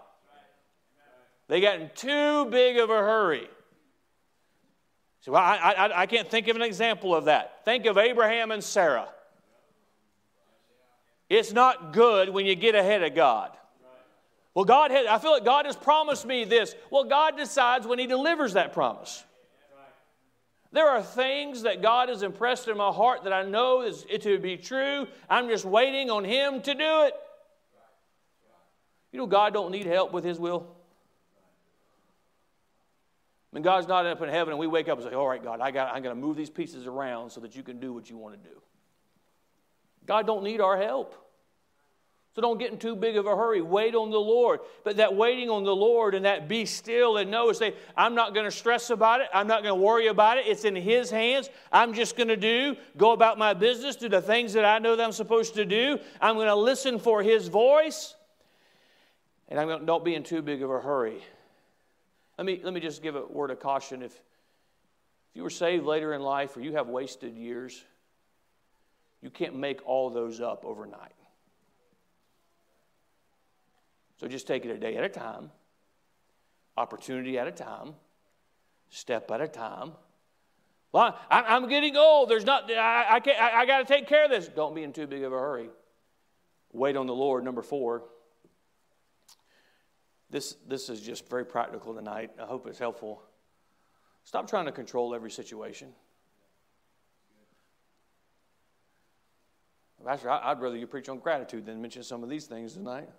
They 1.47 1.61
got 1.61 1.79
in 1.79 1.89
too 1.95 2.45
big 2.45 2.77
of 2.77 2.89
a 2.89 2.97
hurry. 2.97 3.47
So 5.21 5.33
I, 5.33 5.55
I, 5.55 6.01
I 6.01 6.05
can't 6.05 6.29
think 6.29 6.47
of 6.47 6.55
an 6.55 6.61
example 6.61 7.15
of 7.15 7.25
that. 7.25 7.65
Think 7.65 7.85
of 7.87 7.97
Abraham 7.97 8.51
and 8.51 8.63
Sarah. 8.63 9.07
It's 11.29 11.51
not 11.51 11.93
good 11.93 12.29
when 12.29 12.45
you 12.45 12.55
get 12.55 12.75
ahead 12.75 13.01
of 13.03 13.15
God. 13.15 13.51
Well, 14.53 14.65
God 14.65 14.91
has, 14.91 15.05
I 15.07 15.17
feel 15.17 15.31
like 15.31 15.43
God 15.43 15.65
has 15.65 15.75
promised 15.75 16.25
me 16.25 16.45
this. 16.45 16.75
Well, 16.89 17.03
God 17.03 17.35
decides 17.37 17.85
when 17.85 17.99
He 17.99 18.07
delivers 18.07 18.53
that 18.53 18.71
promise. 18.71 19.23
There 20.75 20.89
are 20.89 21.01
things 21.01 21.61
that 21.61 21.81
God 21.81 22.09
has 22.09 22.21
impressed 22.21 22.67
in 22.67 22.75
my 22.75 22.91
heart 22.91 23.23
that 23.23 23.31
I 23.31 23.43
know 23.43 23.81
is 23.81 24.05
to 24.19 24.37
be 24.37 24.57
true. 24.57 25.07
I'm 25.29 25.47
just 25.47 25.63
waiting 25.63 26.11
on 26.11 26.25
Him 26.25 26.61
to 26.63 26.73
do 26.73 27.03
it. 27.03 27.13
You 29.13 29.19
know, 29.19 29.25
God 29.25 29.53
don't 29.53 29.71
need 29.71 29.85
help 29.85 30.11
with 30.11 30.25
His 30.25 30.37
will. 30.37 30.67
When 33.51 33.63
God's 33.63 33.87
not 33.87 34.05
up 34.05 34.21
in 34.21 34.27
heaven 34.27 34.51
and 34.51 34.59
we 34.59 34.67
wake 34.67 34.89
up 34.89 34.97
and 34.99 35.07
say, 35.07 35.15
All 35.15 35.29
right, 35.29 35.41
God, 35.41 35.61
I 35.61 35.71
got, 35.71 35.95
I'm 35.95 36.03
going 36.03 36.13
to 36.13 36.21
move 36.21 36.35
these 36.35 36.49
pieces 36.49 36.85
around 36.87 37.29
so 37.29 37.39
that 37.39 37.55
you 37.55 37.63
can 37.63 37.79
do 37.79 37.93
what 37.93 38.09
you 38.09 38.17
want 38.17 38.43
to 38.43 38.49
do. 38.49 38.61
God 40.05 40.27
don't 40.27 40.43
need 40.43 40.59
our 40.59 40.75
help. 40.75 41.24
So 42.35 42.41
don't 42.41 42.59
get 42.59 42.73
in 42.73 42.77
too 42.77 42.97
big 42.97 43.15
of 43.15 43.27
a 43.27 43.35
hurry. 43.35 43.61
Wait 43.61 43.95
on 43.95 44.11
the 44.11 44.19
Lord. 44.19 44.59
But 44.83 44.97
that 44.97 45.15
waiting 45.15 45.49
on 45.49 45.63
the 45.63 45.73
Lord 45.73 46.13
and 46.13 46.25
that 46.25 46.49
be 46.49 46.65
still 46.65 47.15
and 47.15 47.31
know, 47.31 47.49
say, 47.53 47.73
I'm 47.95 48.13
not 48.13 48.33
going 48.33 48.43
to 48.43 48.51
stress 48.51 48.89
about 48.89 49.21
it. 49.21 49.27
I'm 49.33 49.47
not 49.47 49.63
going 49.63 49.73
to 49.73 49.81
worry 49.81 50.07
about 50.07 50.37
it. 50.37 50.45
It's 50.45 50.65
in 50.65 50.75
His 50.75 51.09
hands. 51.09 51.49
I'm 51.71 51.93
just 51.93 52.17
going 52.17 52.27
to 52.27 52.35
do, 52.35 52.75
go 52.97 53.13
about 53.13 53.37
my 53.37 53.53
business, 53.53 53.95
do 53.95 54.09
the 54.09 54.21
things 54.21 54.51
that 54.51 54.65
I 54.65 54.79
know 54.79 54.97
that 54.97 55.03
I'm 55.03 55.13
supposed 55.13 55.55
to 55.55 55.63
do. 55.63 55.97
I'm 56.19 56.35
going 56.35 56.47
to 56.47 56.55
listen 56.55 56.99
for 56.99 57.23
His 57.23 57.47
voice. 57.47 58.15
And 59.47 59.57
I'm 59.57 59.67
going 59.67 59.85
don't 59.85 60.03
be 60.03 60.13
in 60.13 60.23
too 60.23 60.41
big 60.41 60.61
of 60.61 60.69
a 60.69 60.81
hurry. 60.81 61.23
Let 62.37 62.45
me, 62.45 62.59
let 62.61 62.73
me 62.73 62.81
just 62.81 63.01
give 63.01 63.15
a 63.15 63.25
word 63.25 63.49
of 63.49 63.61
caution. 63.61 64.01
If, 64.01 64.11
if 64.11 64.21
you 65.35 65.43
were 65.43 65.49
saved 65.49 65.85
later 65.85 66.13
in 66.13 66.21
life 66.21 66.57
or 66.57 66.59
you 66.59 66.73
have 66.73 66.89
wasted 66.89 67.37
years, 67.37 67.81
you 69.21 69.29
can't 69.29 69.55
make 69.55 69.79
all 69.87 70.09
those 70.09 70.41
up 70.41 70.65
overnight. 70.65 71.13
So 74.17 74.27
just 74.27 74.47
take 74.47 74.65
it 74.65 74.71
a 74.71 74.77
day 74.77 74.95
at 74.95 75.03
a 75.03 75.09
time, 75.09 75.51
opportunity 76.77 77.37
at 77.37 77.47
a 77.47 77.51
time, 77.51 77.95
step 78.89 79.29
at 79.31 79.41
a 79.41 79.47
time. 79.47 79.91
Well, 80.91 81.17
I, 81.29 81.55
am 81.55 81.67
getting 81.67 81.97
old. 81.97 82.29
There's 82.29 82.45
not. 82.45 82.71
I, 82.71 83.15
I 83.15 83.19
can't. 83.19 83.39
I, 83.39 83.61
I 83.61 83.65
got 83.65 83.79
to 83.79 83.85
take 83.85 84.07
care 84.07 84.23
of 84.23 84.31
this. 84.31 84.47
Don't 84.47 84.73
be 84.73 84.83
in 84.83 84.93
too 84.93 85.07
big 85.07 85.23
of 85.23 85.33
a 85.33 85.37
hurry. 85.37 85.69
Wait 86.71 86.95
on 86.95 87.05
the 87.05 87.13
Lord. 87.13 87.43
Number 87.43 87.61
four. 87.61 88.03
This, 90.29 90.55
this 90.67 90.89
is 90.89 91.01
just 91.01 91.29
very 91.29 91.45
practical 91.45 91.93
tonight. 91.93 92.31
I 92.41 92.45
hope 92.45 92.67
it's 92.67 92.79
helpful. 92.79 93.21
Stop 94.23 94.49
trying 94.49 94.65
to 94.65 94.71
control 94.71 95.13
every 95.13 95.31
situation. 95.31 95.89
Pastor, 100.03 100.29
I'd 100.29 100.59
rather 100.59 100.75
you 100.75 100.87
preach 100.87 101.09
on 101.09 101.19
gratitude 101.19 101.65
than 101.65 101.81
mention 101.81 102.03
some 102.03 102.21
of 102.21 102.29
these 102.29 102.45
things 102.45 102.73
tonight. 102.73 103.09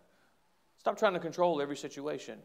Stop 0.87 0.97
trying 0.97 1.15
to 1.15 1.19
control 1.19 1.61
every 1.61 1.77
situation. 1.77 2.39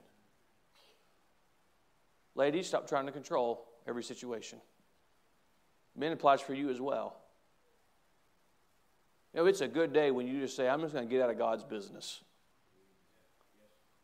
Ladies, 2.34 2.66
stop 2.66 2.90
trying 2.90 3.06
to 3.06 3.12
control 3.12 3.68
every 3.88 4.04
situation. 4.04 4.60
Men 5.96 6.12
applies 6.12 6.42
for 6.42 6.56
you 6.56 6.72
as 6.72 6.82
well. 6.82 7.18
You 9.32 9.42
know, 9.42 9.46
it's 9.46 9.62
a 9.62 9.68
good 9.68 9.94
day 9.94 10.10
when 10.10 10.26
you 10.26 10.40
just 10.40 10.56
say, 10.56 10.68
I'm 10.68 10.82
just 10.82 10.92
going 10.92 11.08
to 11.08 11.14
get 11.14 11.22
out 11.22 11.30
of 11.30 11.38
God's 11.38 11.64
business. 11.64 12.22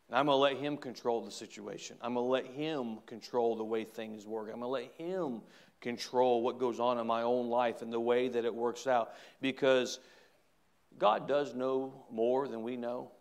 And 0.08 0.20
I'm 0.20 0.28
going 0.28 0.36
to 0.36 0.40
let 0.40 0.64
Him 0.64 0.78
control 0.78 1.26
the 1.26 1.32
situation. 1.32 1.98
I'm 2.00 2.14
going 2.14 2.24
to 2.24 2.30
let 2.30 2.46
Him 2.46 3.00
control 3.08 3.56
the 3.56 3.64
way 3.64 3.86
things 3.86 4.28
work. 4.28 4.52
I'm 4.54 4.60
going 4.60 4.62
to 4.62 4.68
let 4.68 4.92
Him 5.00 5.42
control 5.82 6.44
what 6.44 6.60
goes 6.60 6.80
on 6.80 7.00
in 7.00 7.08
my 7.08 7.24
own 7.24 7.48
life 7.50 7.82
and 7.82 7.92
the 7.92 8.00
way 8.00 8.28
that 8.28 8.46
it 8.46 8.54
works 8.54 8.86
out. 8.86 9.14
Because 9.42 9.98
God 11.00 11.28
does 11.28 11.56
know 11.56 12.06
more 12.12 12.48
than 12.48 12.62
we 12.62 12.78
know. 12.78 13.14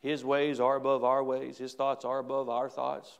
His 0.00 0.24
ways 0.24 0.60
are 0.60 0.76
above 0.76 1.04
our 1.04 1.22
ways, 1.22 1.58
His 1.58 1.74
thoughts 1.74 2.04
are 2.04 2.18
above 2.18 2.48
our 2.48 2.68
thoughts. 2.68 3.18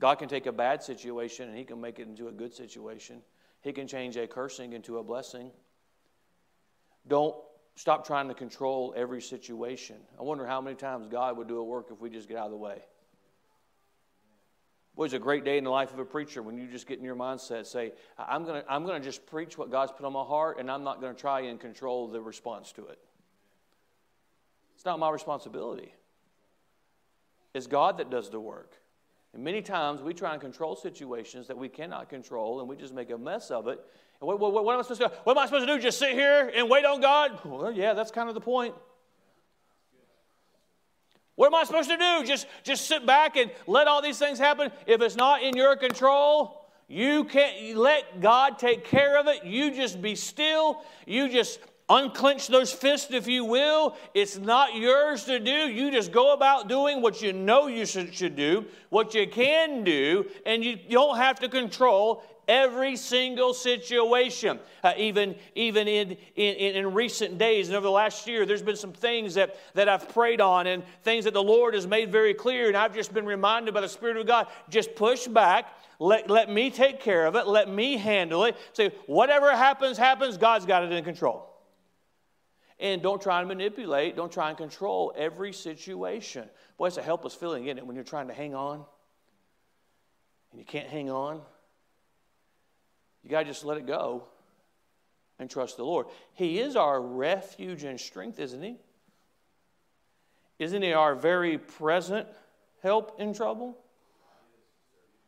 God 0.00 0.16
can 0.16 0.28
take 0.28 0.46
a 0.46 0.52
bad 0.52 0.82
situation 0.82 1.48
and 1.48 1.56
He 1.56 1.64
can 1.64 1.80
make 1.80 1.98
it 1.98 2.06
into 2.06 2.28
a 2.28 2.32
good 2.32 2.52
situation. 2.52 3.22
He 3.62 3.72
can 3.72 3.88
change 3.88 4.16
a 4.16 4.26
cursing 4.26 4.74
into 4.74 4.98
a 4.98 5.02
blessing. 5.02 5.50
Don't 7.08 7.34
stop 7.76 8.06
trying 8.06 8.28
to 8.28 8.34
control 8.34 8.92
every 8.96 9.22
situation. 9.22 9.96
I 10.18 10.22
wonder 10.22 10.46
how 10.46 10.60
many 10.60 10.76
times 10.76 11.06
God 11.08 11.38
would 11.38 11.48
do 11.48 11.58
a 11.58 11.64
work 11.64 11.88
if 11.90 12.00
we 12.00 12.10
just 12.10 12.28
get 12.28 12.36
out 12.36 12.46
of 12.46 12.50
the 12.50 12.58
way. 12.58 12.82
Boy, 14.94 15.06
it's 15.06 15.14
a 15.14 15.18
great 15.18 15.44
day 15.44 15.58
in 15.58 15.64
the 15.64 15.70
life 15.70 15.92
of 15.92 15.98
a 15.98 16.04
preacher 16.04 16.40
when 16.40 16.56
you 16.56 16.68
just 16.68 16.86
get 16.86 16.98
in 16.98 17.04
your 17.04 17.16
mindset, 17.16 17.66
say, 17.66 17.92
I'm 18.16 18.44
going 18.44 18.62
to 18.62 18.72
I'm 18.72 18.84
going 18.84 19.00
to 19.00 19.04
just 19.04 19.26
preach 19.26 19.58
what 19.58 19.70
God's 19.70 19.90
put 19.90 20.04
on 20.04 20.12
my 20.12 20.22
heart, 20.22 20.60
and 20.60 20.70
I'm 20.70 20.84
not 20.84 21.00
going 21.00 21.14
to 21.14 21.20
try 21.20 21.40
and 21.40 21.58
control 21.58 22.06
the 22.06 22.20
response 22.20 22.70
to 22.72 22.86
it. 22.86 22.98
It's 24.84 24.86
not 24.86 24.98
my 24.98 25.08
responsibility. 25.08 25.94
It's 27.54 27.66
God 27.66 27.96
that 27.96 28.10
does 28.10 28.28
the 28.28 28.38
work. 28.38 28.74
And 29.32 29.42
many 29.42 29.62
times 29.62 30.02
we 30.02 30.12
try 30.12 30.32
and 30.32 30.42
control 30.42 30.76
situations 30.76 31.46
that 31.46 31.56
we 31.56 31.70
cannot 31.70 32.10
control, 32.10 32.60
and 32.60 32.68
we 32.68 32.76
just 32.76 32.92
make 32.92 33.08
a 33.08 33.16
mess 33.16 33.50
of 33.50 33.66
it. 33.66 33.80
And 34.20 34.28
what, 34.28 34.38
what, 34.38 34.52
what 34.62 34.74
am 34.74 34.80
I 34.80 34.82
supposed 34.82 35.00
to 35.00 35.08
do? 35.08 35.14
What 35.24 35.38
am 35.38 35.42
I 35.42 35.46
supposed 35.46 35.66
to 35.66 35.74
do? 35.74 35.80
Just 35.80 35.98
sit 35.98 36.10
here 36.10 36.52
and 36.54 36.68
wait 36.68 36.84
on 36.84 37.00
God? 37.00 37.40
Well, 37.46 37.72
yeah, 37.72 37.94
that's 37.94 38.10
kind 38.10 38.28
of 38.28 38.34
the 38.34 38.42
point. 38.42 38.74
What 41.36 41.46
am 41.46 41.54
I 41.54 41.64
supposed 41.64 41.88
to 41.88 41.96
do? 41.96 42.26
Just, 42.26 42.46
just 42.62 42.86
sit 42.86 43.06
back 43.06 43.36
and 43.36 43.50
let 43.66 43.88
all 43.88 44.02
these 44.02 44.18
things 44.18 44.38
happen? 44.38 44.70
If 44.86 45.00
it's 45.00 45.16
not 45.16 45.42
in 45.42 45.56
your 45.56 45.76
control, 45.76 46.68
you 46.88 47.24
can't 47.24 47.74
let 47.74 48.20
God 48.20 48.58
take 48.58 48.84
care 48.84 49.18
of 49.18 49.28
it. 49.28 49.46
You 49.46 49.74
just 49.74 50.02
be 50.02 50.14
still. 50.14 50.82
You 51.06 51.30
just 51.30 51.58
unclench 51.88 52.48
those 52.48 52.72
fists, 52.72 53.12
if 53.12 53.26
you 53.26 53.44
will. 53.44 53.96
It's 54.14 54.38
not 54.38 54.74
yours 54.74 55.24
to 55.24 55.38
do. 55.38 55.50
You 55.50 55.90
just 55.90 56.12
go 56.12 56.32
about 56.32 56.68
doing 56.68 57.02
what 57.02 57.20
you 57.20 57.32
know 57.32 57.66
you 57.66 57.86
should, 57.86 58.14
should 58.14 58.36
do, 58.36 58.66
what 58.88 59.14
you 59.14 59.26
can 59.26 59.84
do, 59.84 60.26
and 60.46 60.64
you 60.64 60.76
don't 60.76 61.16
have 61.16 61.40
to 61.40 61.48
control 61.48 62.22
every 62.46 62.96
single 62.96 63.54
situation. 63.54 64.58
Uh, 64.82 64.92
even 64.96 65.34
even 65.54 65.88
in, 65.88 66.16
in, 66.36 66.76
in 66.76 66.94
recent 66.94 67.38
days 67.38 67.68
and 67.68 67.76
over 67.76 67.84
the 67.84 67.90
last 67.90 68.26
year, 68.26 68.44
there's 68.46 68.62
been 68.62 68.76
some 68.76 68.92
things 68.92 69.34
that, 69.34 69.56
that 69.74 69.88
I've 69.88 70.08
prayed 70.08 70.40
on 70.40 70.66
and 70.66 70.82
things 71.02 71.24
that 71.24 71.34
the 71.34 71.42
Lord 71.42 71.74
has 71.74 71.86
made 71.86 72.12
very 72.12 72.34
clear. 72.34 72.68
And 72.68 72.76
I've 72.76 72.94
just 72.94 73.12
been 73.12 73.26
reminded 73.26 73.74
by 73.74 73.80
the 73.80 73.88
Spirit 73.88 74.16
of 74.16 74.26
God 74.26 74.46
just 74.68 74.94
push 74.94 75.26
back. 75.26 75.72
Let, 75.98 76.28
let 76.28 76.50
me 76.50 76.70
take 76.70 77.00
care 77.00 77.24
of 77.26 77.36
it. 77.36 77.46
Let 77.46 77.68
me 77.68 77.96
handle 77.96 78.44
it. 78.44 78.56
Say, 78.72 78.92
whatever 79.06 79.52
happens, 79.52 79.96
happens. 79.96 80.36
God's 80.36 80.66
got 80.66 80.82
it 80.82 80.92
in 80.92 81.04
control. 81.04 81.53
And 82.80 83.02
don't 83.02 83.22
try 83.22 83.38
and 83.38 83.48
manipulate, 83.48 84.16
don't 84.16 84.32
try 84.32 84.48
and 84.48 84.58
control 84.58 85.12
every 85.16 85.52
situation. 85.52 86.48
Boy, 86.76 86.86
it's 86.86 86.96
a 86.96 87.02
helpless 87.02 87.34
feeling, 87.34 87.66
isn't 87.66 87.78
it, 87.78 87.86
when 87.86 87.94
you're 87.94 88.04
trying 88.04 88.28
to 88.28 88.34
hang 88.34 88.54
on 88.54 88.84
and 90.50 90.60
you 90.60 90.64
can't 90.64 90.88
hang 90.88 91.10
on? 91.10 91.40
You 93.22 93.30
got 93.30 93.40
to 93.40 93.44
just 93.46 93.64
let 93.64 93.78
it 93.78 93.86
go 93.86 94.24
and 95.38 95.48
trust 95.48 95.76
the 95.76 95.84
Lord. 95.84 96.06
He 96.34 96.58
is 96.58 96.76
our 96.76 97.00
refuge 97.00 97.84
and 97.84 97.98
strength, 97.98 98.38
isn't 98.38 98.62
He? 98.62 98.76
Isn't 100.58 100.82
He 100.82 100.92
our 100.92 101.14
very 101.14 101.58
present 101.58 102.26
help 102.82 103.20
in 103.20 103.34
trouble? 103.34 103.78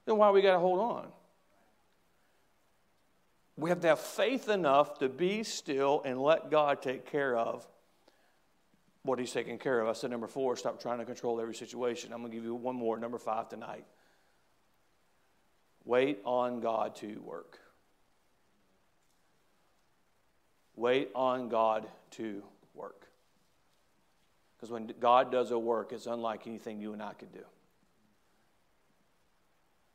Then 0.04 0.18
why 0.18 0.30
we 0.30 0.42
got 0.42 0.52
to 0.52 0.58
hold 0.58 0.78
on? 0.78 1.08
We 3.56 3.70
have 3.70 3.80
to 3.80 3.88
have 3.88 4.00
faith 4.00 4.48
enough 4.48 4.98
to 4.98 5.08
be 5.08 5.42
still 5.42 6.02
and 6.04 6.20
let 6.20 6.50
God 6.50 6.82
take 6.82 7.10
care 7.10 7.36
of 7.36 7.66
what 9.02 9.18
He's 9.18 9.32
taking 9.32 9.58
care 9.58 9.80
of. 9.80 9.88
I 9.88 9.92
said 9.94 10.10
number 10.10 10.26
four, 10.26 10.56
stop 10.56 10.80
trying 10.80 10.98
to 10.98 11.04
control 11.04 11.40
every 11.40 11.54
situation. 11.54 12.12
I'm 12.12 12.20
going 12.20 12.32
to 12.32 12.36
give 12.36 12.44
you 12.44 12.54
one 12.54 12.76
more, 12.76 12.98
number 12.98 13.18
five 13.18 13.48
tonight. 13.48 13.84
Wait 15.84 16.20
on 16.24 16.60
God 16.60 16.96
to 16.96 17.22
work. 17.24 17.60
Wait 20.74 21.10
on 21.14 21.48
God 21.48 21.86
to 22.12 22.42
work. 22.74 23.06
Because 24.56 24.70
when 24.70 24.92
God 25.00 25.32
does 25.32 25.50
a 25.50 25.58
work, 25.58 25.92
it's 25.92 26.06
unlike 26.06 26.46
anything 26.46 26.80
you 26.80 26.92
and 26.92 27.02
I 27.02 27.12
could 27.14 27.32
do. 27.32 27.44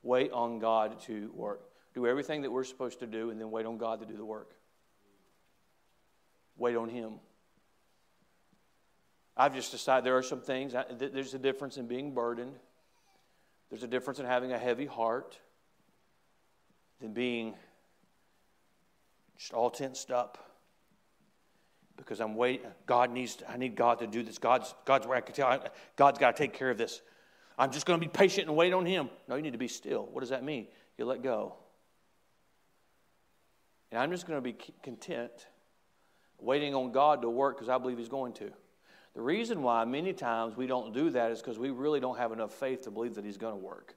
Wait 0.01 0.31
on 0.31 0.59
God 0.59 0.99
to 1.01 1.31
work. 1.35 1.70
Do 1.93 2.07
everything 2.07 2.43
that 2.43 2.51
we're 2.51 2.63
supposed 2.63 2.99
to 2.99 3.07
do 3.07 3.29
and 3.29 3.39
then 3.39 3.51
wait 3.51 3.65
on 3.65 3.77
God 3.77 3.99
to 3.99 4.05
do 4.05 4.15
the 4.15 4.25
work. 4.25 4.51
Wait 6.57 6.75
on 6.75 6.89
Him. 6.89 7.13
I've 9.35 9.55
just 9.55 9.71
decided 9.71 10.05
there 10.05 10.17
are 10.17 10.23
some 10.23 10.41
things, 10.41 10.73
there's 10.97 11.33
a 11.33 11.39
difference 11.39 11.77
in 11.77 11.87
being 11.87 12.13
burdened, 12.13 12.55
there's 13.69 13.83
a 13.83 13.87
difference 13.87 14.19
in 14.19 14.25
having 14.25 14.51
a 14.51 14.57
heavy 14.57 14.85
heart 14.85 15.39
than 16.99 17.13
being 17.13 17.55
just 19.37 19.53
all 19.53 19.71
tensed 19.71 20.11
up 20.11 20.37
because 21.97 22.19
I'm 22.19 22.35
waiting. 22.35 22.67
God 22.85 23.11
needs. 23.11 23.37
To, 23.37 23.49
I 23.49 23.57
need 23.57 23.75
God 23.75 23.99
to 23.99 24.07
do 24.07 24.23
this. 24.23 24.37
God's 24.37 24.73
God's 24.85 25.07
where 25.07 25.17
I 25.17 25.21
can 25.21 25.33
tell. 25.33 25.63
God's 25.95 26.19
got 26.19 26.35
to 26.35 26.43
take 26.43 26.53
care 26.53 26.69
of 26.69 26.77
this. 26.77 27.01
I'm 27.57 27.71
just 27.71 27.85
going 27.85 27.99
to 27.99 28.05
be 28.05 28.11
patient 28.11 28.47
and 28.47 28.57
wait 28.57 28.73
on 28.73 28.85
Him. 28.85 29.09
No, 29.27 29.35
you 29.35 29.41
need 29.41 29.53
to 29.53 29.57
be 29.57 29.67
still. 29.67 30.07
What 30.11 30.21
does 30.21 30.29
that 30.29 30.43
mean? 30.43 30.67
You 30.97 31.05
let 31.05 31.21
go. 31.21 31.55
And 33.91 33.99
I'm 33.99 34.11
just 34.11 34.25
going 34.25 34.37
to 34.37 34.41
be 34.41 34.55
content, 34.83 35.47
waiting 36.39 36.73
on 36.73 36.91
God 36.91 37.21
to 37.23 37.29
work 37.29 37.57
because 37.57 37.69
I 37.69 37.77
believe 37.77 37.97
He's 37.97 38.09
going 38.09 38.33
to. 38.33 38.51
The 39.13 39.21
reason 39.21 39.61
why 39.61 39.83
many 39.83 40.13
times 40.13 40.55
we 40.55 40.67
don't 40.67 40.93
do 40.93 41.09
that 41.09 41.31
is 41.31 41.41
because 41.41 41.59
we 41.59 41.69
really 41.69 41.99
don't 41.99 42.17
have 42.17 42.31
enough 42.31 42.53
faith 42.53 42.83
to 42.83 42.91
believe 42.91 43.15
that 43.15 43.25
He's 43.25 43.37
going 43.37 43.53
to 43.53 43.59
work. 43.59 43.95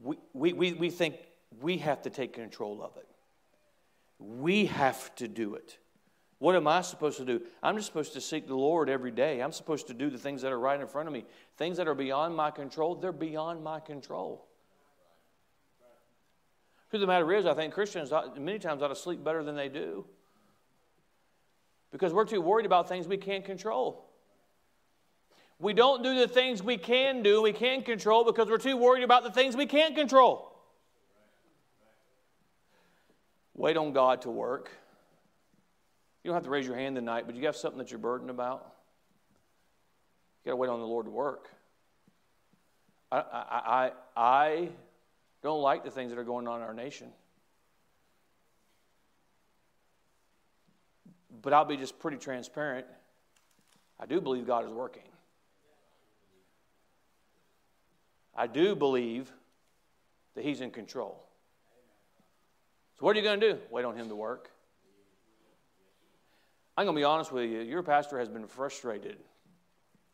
We, 0.00 0.16
we, 0.32 0.52
we, 0.52 0.72
we 0.74 0.90
think 0.90 1.16
we 1.60 1.78
have 1.78 2.02
to 2.02 2.10
take 2.10 2.32
control 2.32 2.82
of 2.82 2.96
it. 2.96 3.08
We 4.18 4.66
have 4.66 5.14
to 5.16 5.26
do 5.26 5.54
it. 5.54 5.78
What 6.38 6.54
am 6.54 6.68
I 6.68 6.82
supposed 6.82 7.16
to 7.16 7.24
do? 7.24 7.40
I'm 7.62 7.76
just 7.76 7.86
supposed 7.86 8.12
to 8.12 8.20
seek 8.20 8.46
the 8.46 8.54
Lord 8.54 8.90
every 8.90 9.10
day. 9.10 9.40
I'm 9.40 9.52
supposed 9.52 9.86
to 9.86 9.94
do 9.94 10.10
the 10.10 10.18
things 10.18 10.42
that 10.42 10.52
are 10.52 10.58
right 10.58 10.78
in 10.78 10.86
front 10.86 11.08
of 11.08 11.14
me. 11.14 11.24
Things 11.56 11.78
that 11.78 11.88
are 11.88 11.94
beyond 11.94 12.36
my 12.36 12.50
control, 12.50 12.94
they're 12.94 13.10
beyond 13.10 13.64
my 13.64 13.80
control. 13.80 14.45
Truth 16.90 16.98
of 16.98 17.00
the 17.00 17.06
matter 17.06 17.32
is, 17.32 17.46
I 17.46 17.54
think 17.54 17.74
Christians 17.74 18.12
many 18.38 18.58
times 18.58 18.82
ought 18.82 18.88
to 18.88 18.96
sleep 18.96 19.24
better 19.24 19.42
than 19.42 19.56
they 19.56 19.68
do 19.68 20.04
because 21.90 22.12
we're 22.12 22.24
too 22.24 22.40
worried 22.40 22.66
about 22.66 22.88
things 22.88 23.08
we 23.08 23.16
can't 23.16 23.44
control. 23.44 24.04
We 25.58 25.72
don't 25.72 26.02
do 26.02 26.18
the 26.18 26.28
things 26.28 26.62
we 26.62 26.76
can 26.76 27.22
do, 27.22 27.42
we 27.42 27.52
can 27.52 27.82
control 27.82 28.24
because 28.24 28.48
we're 28.48 28.58
too 28.58 28.76
worried 28.76 29.02
about 29.02 29.22
the 29.24 29.30
things 29.30 29.56
we 29.56 29.66
can't 29.66 29.94
control. 29.96 30.52
Wait 33.54 33.76
on 33.76 33.92
God 33.92 34.22
to 34.22 34.30
work. 34.30 34.70
You 36.22 36.28
don't 36.28 36.34
have 36.34 36.44
to 36.44 36.50
raise 36.50 36.66
your 36.66 36.76
hand 36.76 36.94
tonight, 36.96 37.24
but 37.26 37.34
you 37.34 37.46
have 37.46 37.56
something 37.56 37.78
that 37.78 37.90
you're 37.90 37.98
burdened 37.98 38.30
about. 38.30 38.74
You 40.44 40.50
got 40.50 40.52
to 40.52 40.56
wait 40.56 40.68
on 40.68 40.80
the 40.80 40.86
Lord 40.86 41.06
to 41.06 41.10
work. 41.10 41.48
I, 43.10 43.18
I, 43.18 43.22
I, 43.50 43.92
I 44.16 44.68
don't 45.46 45.62
like 45.62 45.84
the 45.84 45.90
things 45.90 46.10
that 46.10 46.18
are 46.18 46.24
going 46.24 46.48
on 46.48 46.60
in 46.60 46.66
our 46.66 46.74
nation. 46.74 47.08
But 51.40 51.52
I'll 51.52 51.64
be 51.64 51.76
just 51.76 51.98
pretty 51.98 52.16
transparent. 52.16 52.86
I 53.98 54.06
do 54.06 54.20
believe 54.20 54.46
God 54.46 54.64
is 54.64 54.72
working. 54.72 55.04
I 58.34 58.46
do 58.46 58.74
believe 58.74 59.32
that 60.34 60.44
He's 60.44 60.60
in 60.60 60.70
control. 60.70 61.22
So, 62.98 63.06
what 63.06 63.14
are 63.14 63.20
you 63.20 63.24
going 63.24 63.40
to 63.40 63.52
do? 63.52 63.58
Wait 63.70 63.84
on 63.84 63.96
Him 63.96 64.08
to 64.08 64.16
work. 64.16 64.50
I'm 66.76 66.84
going 66.84 66.96
to 66.96 67.00
be 67.00 67.04
honest 67.04 67.32
with 67.32 67.44
you. 67.44 67.60
Your 67.60 67.82
pastor 67.82 68.18
has 68.18 68.28
been 68.28 68.46
frustrated 68.46 69.16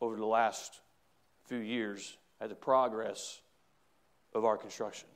over 0.00 0.16
the 0.16 0.26
last 0.26 0.80
few 1.46 1.58
years 1.58 2.16
at 2.40 2.50
the 2.50 2.54
progress 2.54 3.40
of 4.34 4.44
our 4.44 4.56
construction. 4.56 5.08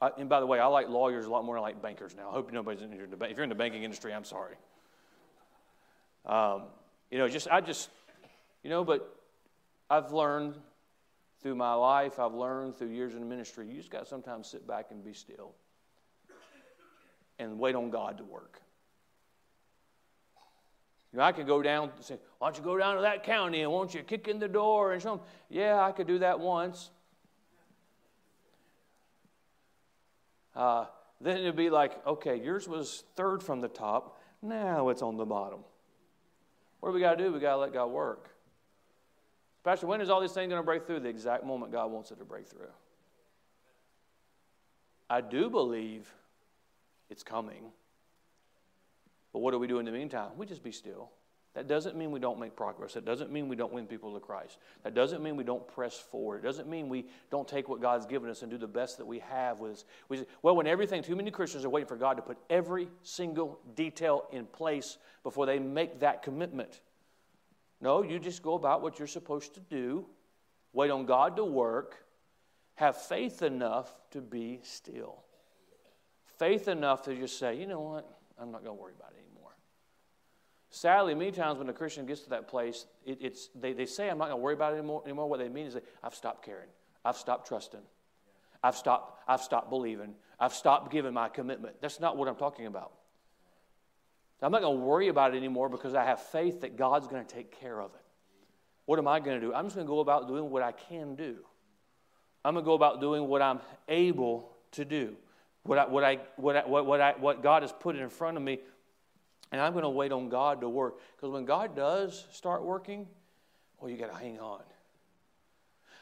I, 0.00 0.10
and 0.18 0.28
by 0.28 0.40
the 0.40 0.46
way, 0.46 0.58
I 0.58 0.66
like 0.66 0.88
lawyers 0.88 1.26
a 1.26 1.30
lot 1.30 1.44
more 1.44 1.56
than 1.56 1.64
I 1.64 1.68
like 1.68 1.82
bankers 1.82 2.14
now. 2.16 2.30
I 2.30 2.32
hope 2.32 2.52
nobody's 2.52 2.82
in 2.82 2.90
here. 2.92 3.06
If 3.10 3.36
you're 3.36 3.42
in 3.42 3.48
the 3.48 3.54
banking 3.54 3.82
industry, 3.82 4.14
I'm 4.14 4.24
sorry. 4.24 4.56
Um, 6.24 6.62
you 7.10 7.18
know, 7.18 7.28
just 7.28 7.48
I 7.50 7.60
just, 7.60 7.90
you 8.62 8.70
know, 8.70 8.84
but 8.84 9.16
I've 9.88 10.12
learned 10.12 10.54
through 11.42 11.54
my 11.54 11.74
life, 11.74 12.18
I've 12.18 12.34
learned 12.34 12.76
through 12.76 12.88
years 12.88 13.14
in 13.14 13.28
ministry, 13.28 13.66
you 13.66 13.76
just 13.76 13.90
got 13.90 14.00
to 14.00 14.06
sometimes 14.06 14.48
sit 14.48 14.66
back 14.66 14.86
and 14.90 15.04
be 15.04 15.14
still 15.14 15.52
and 17.38 17.58
wait 17.58 17.74
on 17.74 17.90
God 17.90 18.18
to 18.18 18.24
work. 18.24 18.60
You 21.12 21.18
know, 21.18 21.24
I 21.24 21.32
could 21.32 21.46
go 21.46 21.60
down 21.62 21.90
and 21.96 22.04
say, 22.04 22.18
Why 22.38 22.48
don't 22.48 22.58
you 22.58 22.62
go 22.62 22.78
down 22.78 22.96
to 22.96 23.02
that 23.02 23.24
county 23.24 23.62
and 23.62 23.72
won't 23.72 23.94
you 23.94 24.02
kick 24.02 24.28
in 24.28 24.38
the 24.38 24.48
door 24.48 24.92
and 24.92 25.02
show 25.02 25.16
them? 25.16 25.20
Yeah, 25.48 25.80
I 25.80 25.92
could 25.92 26.06
do 26.06 26.18
that 26.20 26.38
once. 26.38 26.90
Uh, 30.60 30.84
then 31.22 31.38
it'd 31.38 31.56
be 31.56 31.70
like, 31.70 32.06
okay, 32.06 32.36
yours 32.36 32.68
was 32.68 33.04
third 33.16 33.42
from 33.42 33.62
the 33.62 33.68
top. 33.68 34.20
Now 34.42 34.90
it's 34.90 35.00
on 35.00 35.16
the 35.16 35.24
bottom. 35.24 35.60
What 36.80 36.90
do 36.90 36.94
we 36.94 37.00
got 37.00 37.16
to 37.16 37.24
do? 37.24 37.32
We 37.32 37.40
got 37.40 37.52
to 37.52 37.56
let 37.56 37.72
God 37.72 37.86
work. 37.86 38.28
Pastor, 39.64 39.86
when 39.86 40.02
is 40.02 40.10
all 40.10 40.20
these 40.20 40.32
things 40.32 40.50
going 40.50 40.60
to 40.60 40.66
break 40.66 40.86
through? 40.86 41.00
The 41.00 41.08
exact 41.08 41.44
moment 41.44 41.72
God 41.72 41.90
wants 41.90 42.10
it 42.10 42.18
to 42.18 42.26
break 42.26 42.46
through. 42.46 42.68
I 45.08 45.22
do 45.22 45.48
believe 45.48 46.12
it's 47.08 47.22
coming. 47.22 47.72
But 49.32 49.38
what 49.38 49.52
do 49.52 49.58
we 49.58 49.66
do 49.66 49.78
in 49.78 49.86
the 49.86 49.92
meantime? 49.92 50.32
We 50.36 50.44
just 50.44 50.62
be 50.62 50.72
still. 50.72 51.10
That 51.54 51.66
doesn't 51.66 51.96
mean 51.96 52.12
we 52.12 52.20
don't 52.20 52.38
make 52.38 52.54
progress. 52.54 52.94
That 52.94 53.04
doesn't 53.04 53.32
mean 53.32 53.48
we 53.48 53.56
don't 53.56 53.72
win 53.72 53.86
people 53.86 54.14
to 54.14 54.20
Christ. 54.20 54.58
That 54.84 54.94
doesn't 54.94 55.20
mean 55.20 55.36
we 55.36 55.42
don't 55.42 55.66
press 55.66 55.98
forward. 55.98 56.38
It 56.38 56.46
doesn't 56.46 56.68
mean 56.68 56.88
we 56.88 57.06
don't 57.30 57.48
take 57.48 57.68
what 57.68 57.80
God's 57.80 58.06
given 58.06 58.30
us 58.30 58.42
and 58.42 58.50
do 58.50 58.56
the 58.56 58.68
best 58.68 58.98
that 58.98 59.06
we 59.06 59.18
have 59.18 59.58
with 59.58 59.72
us. 59.72 59.84
We 60.08 60.18
say, 60.18 60.26
well, 60.42 60.54
when 60.54 60.68
everything, 60.68 61.02
too 61.02 61.16
many 61.16 61.32
Christians 61.32 61.64
are 61.64 61.68
waiting 61.68 61.88
for 61.88 61.96
God 61.96 62.14
to 62.18 62.22
put 62.22 62.38
every 62.48 62.88
single 63.02 63.58
detail 63.74 64.28
in 64.30 64.46
place 64.46 64.96
before 65.24 65.44
they 65.44 65.58
make 65.58 66.00
that 66.00 66.22
commitment. 66.22 66.80
No, 67.80 68.02
you 68.02 68.20
just 68.20 68.42
go 68.42 68.54
about 68.54 68.80
what 68.80 69.00
you're 69.00 69.08
supposed 69.08 69.54
to 69.54 69.60
do, 69.60 70.06
wait 70.72 70.90
on 70.90 71.04
God 71.04 71.34
to 71.36 71.44
work, 71.44 72.04
have 72.74 72.96
faith 72.96 73.42
enough 73.42 73.92
to 74.12 74.20
be 74.20 74.60
still. 74.62 75.24
Faith 76.38 76.68
enough 76.68 77.02
to 77.02 77.14
just 77.16 77.38
say, 77.38 77.58
you 77.58 77.66
know 77.66 77.80
what, 77.80 78.18
I'm 78.38 78.52
not 78.52 78.62
going 78.62 78.76
to 78.76 78.80
worry 78.80 78.92
about 78.96 79.12
it 79.12 79.16
anymore. 79.18 79.29
Sadly, 80.70 81.14
many 81.14 81.32
times 81.32 81.58
when 81.58 81.68
a 81.68 81.72
Christian 81.72 82.06
gets 82.06 82.20
to 82.22 82.30
that 82.30 82.46
place, 82.46 82.86
it, 83.04 83.18
it's, 83.20 83.50
they, 83.54 83.72
they 83.72 83.86
say, 83.86 84.08
I'm 84.08 84.18
not 84.18 84.28
going 84.28 84.38
to 84.38 84.42
worry 84.42 84.54
about 84.54 84.72
it 84.72 84.78
anymore, 84.78 85.02
anymore. 85.04 85.28
What 85.28 85.40
they 85.40 85.48
mean 85.48 85.66
is, 85.66 85.76
I've 86.02 86.14
stopped 86.14 86.44
caring. 86.44 86.68
I've 87.04 87.16
stopped 87.16 87.48
trusting. 87.48 87.80
I've 88.62 88.76
stopped, 88.76 89.22
I've 89.26 89.40
stopped 89.40 89.68
believing. 89.68 90.14
I've 90.38 90.54
stopped 90.54 90.92
giving 90.92 91.12
my 91.12 91.28
commitment. 91.28 91.76
That's 91.80 91.98
not 91.98 92.16
what 92.16 92.28
I'm 92.28 92.36
talking 92.36 92.66
about. 92.66 92.92
I'm 94.42 94.52
not 94.52 94.62
going 94.62 94.78
to 94.78 94.84
worry 94.84 95.08
about 95.08 95.34
it 95.34 95.36
anymore 95.36 95.68
because 95.68 95.94
I 95.94 96.04
have 96.04 96.20
faith 96.20 96.62
that 96.62 96.76
God's 96.76 97.06
going 97.06 97.24
to 97.24 97.34
take 97.34 97.60
care 97.60 97.80
of 97.80 97.90
it. 97.94 98.00
What 98.86 98.98
am 98.98 99.06
I 99.06 99.20
going 99.20 99.40
to 99.40 99.46
do? 99.46 99.52
I'm 99.52 99.66
just 99.66 99.76
going 99.76 99.86
to 99.86 99.90
go 99.90 100.00
about 100.00 100.28
doing 100.28 100.50
what 100.50 100.62
I 100.62 100.72
can 100.72 101.14
do. 101.14 101.36
I'm 102.44 102.54
going 102.54 102.64
to 102.64 102.66
go 102.66 102.74
about 102.74 103.00
doing 103.00 103.28
what 103.28 103.42
I'm 103.42 103.60
able 103.88 104.50
to 104.72 104.84
do, 104.84 105.16
what, 105.64 105.78
I, 105.78 105.86
what, 105.86 106.04
I, 106.04 106.20
what, 106.36 106.56
I, 106.56 106.66
what, 106.66 106.86
what, 106.86 107.00
I, 107.00 107.12
what 107.18 107.42
God 107.42 107.62
has 107.62 107.72
put 107.72 107.96
in 107.96 108.08
front 108.08 108.36
of 108.36 108.42
me, 108.42 108.60
and 109.52 109.60
I'm 109.60 109.72
going 109.72 109.82
to 109.82 109.90
wait 109.90 110.12
on 110.12 110.28
God 110.28 110.60
to 110.60 110.68
work. 110.68 110.98
Because 111.16 111.30
when 111.30 111.44
God 111.44 111.74
does 111.74 112.26
start 112.32 112.64
working, 112.64 113.06
well, 113.80 113.90
you 113.90 113.96
got 113.96 114.12
to 114.12 114.18
hang 114.18 114.38
on. 114.38 114.62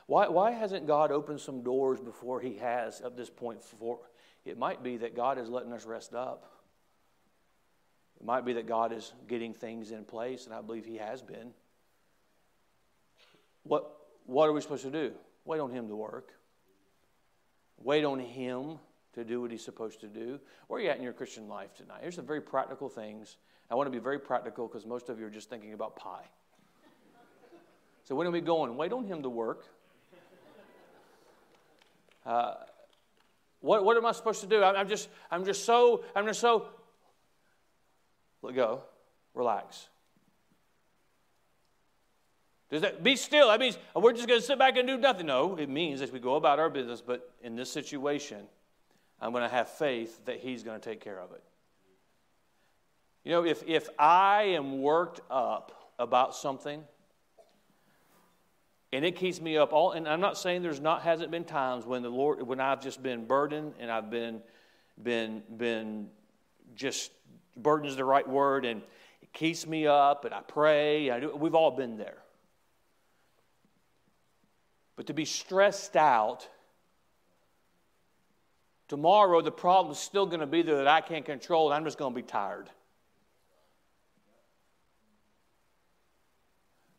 Why, 0.06 0.28
why 0.28 0.52
hasn't 0.52 0.86
God 0.86 1.12
opened 1.12 1.40
some 1.40 1.62
doors 1.62 2.00
before 2.00 2.40
He 2.40 2.56
has 2.56 3.00
at 3.00 3.16
this 3.16 3.30
point? 3.30 3.62
For 3.62 3.98
it 4.44 4.58
might 4.58 4.82
be 4.82 4.96
that 4.98 5.14
God 5.14 5.38
is 5.38 5.48
letting 5.48 5.72
us 5.72 5.84
rest 5.84 6.14
up. 6.14 6.50
It 8.18 8.26
might 8.26 8.44
be 8.44 8.54
that 8.54 8.66
God 8.66 8.92
is 8.92 9.12
getting 9.28 9.54
things 9.54 9.92
in 9.92 10.04
place, 10.04 10.46
and 10.46 10.54
I 10.54 10.60
believe 10.60 10.84
He 10.84 10.96
has 10.96 11.22
been. 11.22 11.52
What, 13.62 13.96
what 14.26 14.48
are 14.48 14.52
we 14.52 14.60
supposed 14.60 14.84
to 14.84 14.90
do? 14.90 15.12
Wait 15.44 15.60
on 15.60 15.70
Him 15.70 15.88
to 15.88 15.96
work. 15.96 16.32
Wait 17.76 18.04
on 18.04 18.18
Him 18.18 18.78
to 19.18 19.24
do 19.24 19.40
what 19.40 19.50
He's 19.50 19.64
supposed 19.64 20.00
to 20.00 20.06
do. 20.06 20.40
Where 20.66 20.80
are 20.80 20.82
you 20.82 20.90
at 20.90 20.96
in 20.96 21.02
your 21.02 21.12
Christian 21.12 21.48
life 21.48 21.74
tonight? 21.74 21.98
Here's 22.00 22.16
some 22.16 22.26
very 22.26 22.40
practical 22.40 22.88
things. 22.88 23.36
I 23.70 23.74
want 23.74 23.86
to 23.86 23.90
be 23.90 23.98
very 23.98 24.18
practical 24.18 24.66
because 24.66 24.86
most 24.86 25.08
of 25.08 25.18
you 25.20 25.26
are 25.26 25.30
just 25.30 25.50
thinking 25.50 25.74
about 25.74 25.96
pie. 25.96 26.24
So, 28.04 28.14
when 28.14 28.26
are 28.26 28.30
we 28.30 28.40
going? 28.40 28.76
Wait 28.76 28.92
on 28.92 29.04
Him 29.04 29.22
to 29.22 29.28
work. 29.28 29.66
Uh, 32.24 32.54
what, 33.60 33.84
what 33.84 33.96
am 33.96 34.06
I 34.06 34.12
supposed 34.12 34.40
to 34.42 34.46
do? 34.46 34.62
I'm, 34.62 34.76
I'm, 34.76 34.88
just, 34.88 35.08
I'm 35.30 35.44
just 35.44 35.64
so, 35.64 36.04
I'm 36.14 36.26
just 36.26 36.40
so 36.40 36.68
let 38.42 38.54
go. 38.54 38.82
Relax. 39.34 39.88
Does 42.70 42.82
that 42.82 43.02
be 43.02 43.16
still? 43.16 43.48
That 43.48 43.60
means 43.60 43.78
we're 43.94 44.12
just 44.12 44.28
going 44.28 44.40
to 44.40 44.46
sit 44.46 44.58
back 44.58 44.76
and 44.76 44.86
do 44.86 44.98
nothing. 44.98 45.26
No, 45.26 45.56
it 45.56 45.68
means 45.68 46.02
as 46.02 46.12
we 46.12 46.18
go 46.18 46.34
about 46.34 46.58
our 46.58 46.68
business, 46.68 47.00
but 47.00 47.34
in 47.42 47.56
this 47.56 47.70
situation, 47.70 48.46
I'm 49.20 49.32
going 49.32 49.42
to 49.42 49.48
have 49.48 49.68
faith 49.68 50.24
that 50.26 50.38
He's 50.40 50.62
going 50.62 50.80
to 50.80 50.90
take 50.90 51.00
care 51.00 51.18
of 51.18 51.32
it. 51.32 51.42
You 53.24 53.32
know, 53.32 53.44
if, 53.44 53.62
if 53.66 53.88
I 53.98 54.42
am 54.42 54.80
worked 54.80 55.20
up 55.30 55.92
about 55.98 56.34
something, 56.34 56.82
and 58.92 59.04
it 59.04 59.16
keeps 59.16 59.38
me 59.38 59.58
up 59.58 59.74
all 59.74 59.92
and 59.92 60.08
i'm 60.08 60.20
not 60.22 60.38
saying 60.38 60.62
there's 60.62 60.80
not 60.80 61.02
hasn't 61.02 61.30
been 61.30 61.44
times 61.44 61.84
when 61.84 62.00
the 62.00 62.08
lord 62.08 62.40
when 62.40 62.58
i've 62.58 62.80
just 62.80 63.02
been 63.02 63.26
burdened 63.26 63.74
and 63.78 63.90
i've 63.90 64.08
been 64.08 64.40
been 65.02 65.42
been 65.58 66.08
just 66.74 67.10
burden 67.62 67.88
is 67.88 67.96
the 67.96 68.04
right 68.04 68.26
word, 68.26 68.64
and 68.64 68.82
it 69.22 69.32
keeps 69.32 69.66
me 69.66 69.86
up, 69.86 70.24
and 70.24 70.32
I 70.32 70.40
pray. 70.40 71.10
I 71.10 71.20
do, 71.20 71.34
we've 71.36 71.54
all 71.54 71.72
been 71.72 71.96
there. 71.96 72.18
But 74.96 75.06
to 75.06 75.14
be 75.14 75.24
stressed 75.24 75.96
out, 75.96 76.48
tomorrow 78.88 79.40
the 79.40 79.52
problem's 79.52 79.98
still 79.98 80.26
going 80.26 80.40
to 80.40 80.46
be 80.46 80.62
there 80.62 80.76
that 80.76 80.88
I 80.88 81.00
can't 81.00 81.24
control, 81.24 81.70
and 81.70 81.76
I'm 81.76 81.84
just 81.84 81.98
going 81.98 82.12
to 82.12 82.16
be 82.16 82.26
tired. 82.26 82.68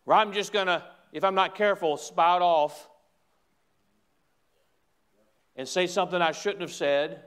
Or 0.05 0.13
I'm 0.13 0.31
just 0.31 0.53
going 0.53 0.67
to, 0.67 0.83
if 1.11 1.23
I'm 1.23 1.35
not 1.35 1.55
careful, 1.55 1.97
spout 1.97 2.41
off 2.41 2.87
and 5.55 5.67
say 5.67 5.87
something 5.87 6.21
I 6.21 6.31
shouldn't 6.31 6.61
have 6.61 6.71
said, 6.71 7.23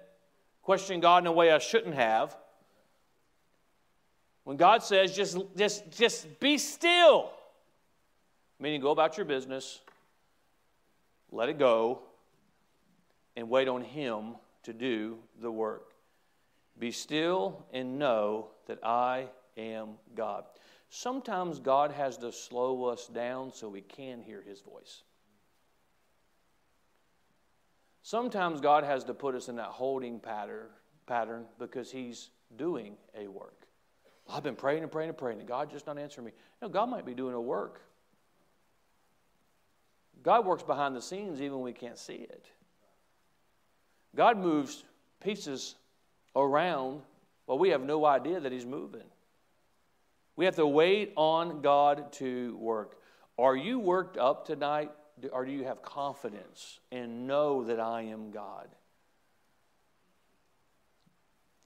question 0.62 1.00
God 1.00 1.22
in 1.22 1.26
a 1.26 1.32
way 1.32 1.52
I 1.52 1.58
shouldn't 1.58 1.94
have. 1.94 2.36
When 4.44 4.56
God 4.56 4.82
says, 4.82 5.14
just, 5.14 5.38
just, 5.56 5.90
just 5.92 6.40
be 6.40 6.58
still, 6.58 7.30
meaning 8.58 8.80
go 8.80 8.90
about 8.90 9.16
your 9.16 9.26
business, 9.26 9.80
let 11.30 11.48
it 11.48 11.58
go, 11.58 12.00
and 13.36 13.48
wait 13.48 13.68
on 13.68 13.82
Him 13.82 14.34
to 14.64 14.72
do 14.72 15.18
the 15.40 15.50
work. 15.50 15.92
Be 16.78 16.90
still 16.90 17.66
and 17.72 17.98
know 17.98 18.48
that 18.66 18.84
I 18.84 19.26
am 19.56 19.90
God. 20.14 20.44
Sometimes 20.88 21.58
God 21.58 21.90
has 21.92 22.16
to 22.18 22.32
slow 22.32 22.84
us 22.84 23.06
down 23.06 23.52
so 23.52 23.68
we 23.68 23.80
can 23.80 24.20
hear 24.20 24.42
His 24.42 24.60
voice. 24.60 25.02
Sometimes 28.02 28.60
God 28.60 28.84
has 28.84 29.04
to 29.04 29.14
put 29.14 29.34
us 29.34 29.48
in 29.48 29.56
that 29.56 29.66
holding 29.66 30.18
pattern, 30.18 30.66
pattern 31.06 31.44
because 31.58 31.90
He's 31.90 32.30
doing 32.56 32.96
a 33.16 33.28
work. 33.28 33.66
I've 34.28 34.42
been 34.42 34.56
praying 34.56 34.82
and 34.82 34.90
praying 34.90 35.10
and 35.10 35.18
praying, 35.18 35.38
and 35.38 35.48
God 35.48 35.70
just 35.70 35.86
not 35.86 35.98
answering 35.98 36.26
me. 36.26 36.32
No, 36.60 36.68
God 36.68 36.88
might 36.88 37.06
be 37.06 37.14
doing 37.14 37.34
a 37.34 37.40
work. 37.40 37.82
God 40.22 40.46
works 40.46 40.62
behind 40.62 40.94
the 40.94 41.02
scenes 41.02 41.40
even 41.40 41.54
when 41.54 41.64
we 41.64 41.72
can't 41.72 41.98
see 41.98 42.14
it. 42.14 42.46
God 44.14 44.38
moves 44.38 44.84
pieces 45.22 45.76
around, 46.36 47.02
but 47.46 47.56
we 47.56 47.70
have 47.70 47.82
no 47.82 48.04
idea 48.04 48.40
that 48.40 48.52
He's 48.52 48.66
moving. 48.66 49.04
We 50.36 50.44
have 50.44 50.56
to 50.56 50.66
wait 50.66 51.12
on 51.16 51.60
God 51.60 52.12
to 52.14 52.56
work. 52.56 52.96
Are 53.38 53.56
you 53.56 53.78
worked 53.78 54.16
up 54.16 54.46
tonight, 54.46 54.90
or 55.30 55.44
do 55.44 55.52
you 55.52 55.64
have 55.64 55.82
confidence 55.82 56.80
and 56.90 57.26
know 57.26 57.64
that 57.64 57.80
I 57.80 58.02
am 58.02 58.30
God? 58.30 58.68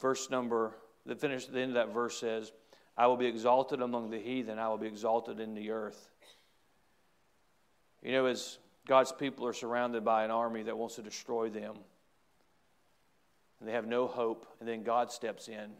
Verse 0.01 0.31
number 0.31 0.75
the 1.07 1.15
finish 1.15 1.47
the 1.47 1.61
end 1.61 1.77
of 1.77 1.87
that 1.87 1.95
verse 1.95 2.19
says, 2.19 2.53
I 2.97 3.07
will 3.07 3.17
be 3.17 3.27
exalted 3.27 3.81
among 3.81 4.11
the 4.11 4.19
heathen, 4.19 4.59
I 4.59 4.69
will 4.69 4.79
be 4.79 4.87
exalted 4.87 5.41
in 5.41 5.55
the 5.55 5.71
earth. 5.71 6.11
You 8.03 8.13
know, 8.13 8.27
as 8.27 8.59
God's 8.87 9.13
people 9.13 9.47
are 9.47 9.53
surrounded 9.53 10.05
by 10.05 10.25
an 10.25 10.31
army 10.31 10.63
that 10.65 10.77
wants 10.77 10.97
to 10.97 11.03
destroy 11.03 11.49
them, 11.49 11.75
and 13.59 13.69
they 13.69 13.73
have 13.73 13.87
no 13.87 14.07
hope, 14.07 14.47
and 14.61 14.69
then 14.69 14.83
God 14.83 15.11
steps 15.11 15.49
in 15.49 15.71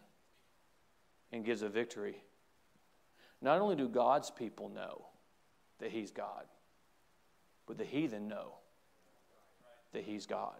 and 1.33 1.45
gives 1.45 1.63
a 1.63 1.69
victory. 1.69 2.23
Not 3.43 3.61
only 3.61 3.77
do 3.77 3.89
God's 3.89 4.31
people 4.31 4.69
know 4.69 5.07
that 5.79 5.91
He's 5.91 6.11
God, 6.11 6.45
but 7.67 7.77
the 7.77 7.85
heathen 7.85 8.29
know 8.29 8.55
that 9.93 10.05
He's 10.05 10.27
God. 10.27 10.57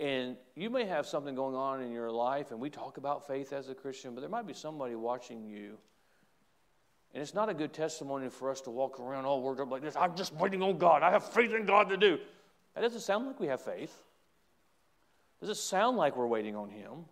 And 0.00 0.36
you 0.56 0.70
may 0.70 0.86
have 0.86 1.06
something 1.06 1.34
going 1.34 1.54
on 1.54 1.82
in 1.82 1.92
your 1.92 2.10
life, 2.10 2.50
and 2.50 2.58
we 2.58 2.70
talk 2.70 2.96
about 2.96 3.26
faith 3.26 3.52
as 3.52 3.68
a 3.68 3.74
Christian, 3.74 4.14
but 4.14 4.22
there 4.22 4.30
might 4.30 4.46
be 4.46 4.54
somebody 4.54 4.94
watching 4.94 5.44
you. 5.44 5.76
And 7.12 7.22
it's 7.22 7.34
not 7.34 7.48
a 7.48 7.54
good 7.54 7.72
testimony 7.72 8.30
for 8.30 8.50
us 8.50 8.60
to 8.62 8.70
walk 8.70 8.98
around 8.98 9.26
all 9.26 9.42
worked 9.42 9.60
up 9.60 9.70
like 9.70 9.82
this. 9.82 9.96
I'm 9.96 10.16
just 10.16 10.32
waiting 10.34 10.62
on 10.62 10.78
God. 10.78 11.02
I 11.02 11.10
have 11.10 11.30
faith 11.30 11.52
in 11.52 11.66
God 11.66 11.90
to 11.90 11.96
do. 11.96 12.18
That 12.74 12.80
doesn't 12.80 13.00
sound 13.00 13.26
like 13.26 13.40
we 13.40 13.48
have 13.48 13.60
faith. 13.60 13.94
Does 15.40 15.48
it 15.48 15.56
sound 15.56 15.96
like 15.96 16.16
we're 16.16 16.26
waiting 16.26 16.54
on 16.54 16.68
Him? 16.68 17.06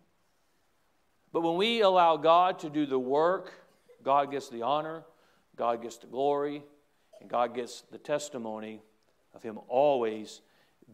But 1.32 1.42
when 1.42 1.56
we 1.56 1.80
allow 1.80 2.16
God 2.16 2.58
to 2.60 2.70
do 2.70 2.86
the 2.86 2.98
work, 2.98 3.52
God 4.02 4.30
gets 4.30 4.48
the 4.48 4.62
honor, 4.62 5.04
God 5.56 5.82
gets 5.82 5.96
the 5.96 6.06
glory, 6.06 6.62
and 7.20 7.28
God 7.28 7.54
gets 7.54 7.82
the 7.90 7.98
testimony 7.98 8.80
of 9.34 9.42
Him 9.42 9.58
always 9.68 10.40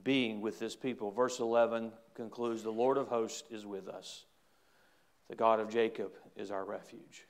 being 0.03 0.41
with 0.41 0.59
this 0.59 0.75
people. 0.75 1.11
Verse 1.11 1.39
11 1.41 1.93
concludes 2.15 2.63
The 2.63 2.71
Lord 2.71 2.99
of 2.99 3.09
hosts 3.09 3.45
is 3.51 3.67
with 3.67 3.89
us, 3.89 4.25
the 5.29 5.37
God 5.37 5.61
of 5.61 5.71
Jacob 5.71 6.13
is 6.37 6.51
our 6.51 6.65
refuge. 6.65 7.27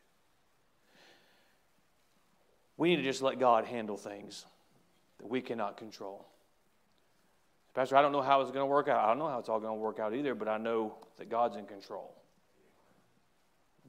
We 2.77 2.91
need 2.91 2.97
to 2.97 3.03
just 3.03 3.23
let 3.23 3.39
God 3.39 3.67
handle 3.67 3.97
things 3.97 4.47
that 5.19 5.29
we 5.29 5.41
cannot 5.41 5.77
control. 5.77 6.27
Pastor, 7.75 7.97
I 7.97 8.03
don't 8.03 8.13
know 8.13 8.23
how 8.23 8.41
it's 8.41 8.53
going 8.53 8.63
to 8.63 8.67
work 8.67 8.87
out. 8.89 9.05
I 9.05 9.09
don't 9.09 9.19
know 9.19 9.29
how 9.29 9.41
it's 9.41 9.49
all 9.49 9.59
going 9.59 9.77
to 9.77 9.81
work 9.81 9.99
out 9.99 10.15
either, 10.15 10.35
but 10.35 10.49
I 10.49 10.59
know 10.59 10.95
that 11.17 11.29
God's 11.29 11.57
in 11.57 11.67
control. 11.67 12.15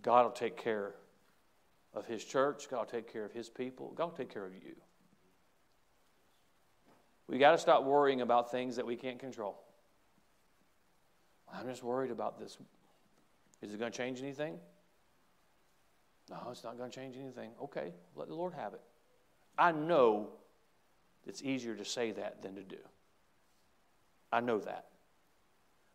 God 0.02 0.26
will 0.26 0.32
take 0.32 0.58
care 0.58 0.96
of 1.94 2.06
His 2.06 2.24
church, 2.24 2.68
God 2.70 2.80
will 2.80 2.86
take 2.86 3.12
care 3.12 3.24
of 3.24 3.32
His 3.32 3.50
people, 3.50 3.94
God 3.96 4.06
will 4.06 4.18
take 4.18 4.34
care 4.34 4.46
of 4.46 4.54
you. 4.54 4.76
We 7.28 7.38
got 7.38 7.52
to 7.52 7.58
stop 7.58 7.84
worrying 7.84 8.22
about 8.22 8.52
things 8.52 8.76
that 8.76 8.86
we 8.86 8.96
can't 8.96 9.20
control. 9.20 9.60
I'm 11.52 11.68
just 11.68 11.84
worried 11.84 12.12
about 12.12 12.40
this. 12.40 12.58
Is 13.62 13.74
it 13.74 13.80
going 13.80 13.92
to 13.92 13.98
change 13.98 14.22
anything? 14.22 14.58
No, 16.30 16.38
it's 16.52 16.64
not 16.64 16.78
going 16.78 16.90
to 16.90 16.96
change 16.96 17.16
anything. 17.18 17.52
Okay, 17.64 17.94
let 18.16 18.28
the 18.28 18.36
Lord 18.36 18.54
have 18.54 18.74
it. 18.74 18.82
I 19.58 19.72
know 19.72 20.30
it's 21.26 21.42
easier 21.44 21.76
to 21.76 21.86
say 21.86 22.12
that 22.12 22.42
than 22.42 22.56
to 22.56 22.64
do. 22.64 22.78
I 24.32 24.40
know 24.40 24.60
that. 24.60 24.88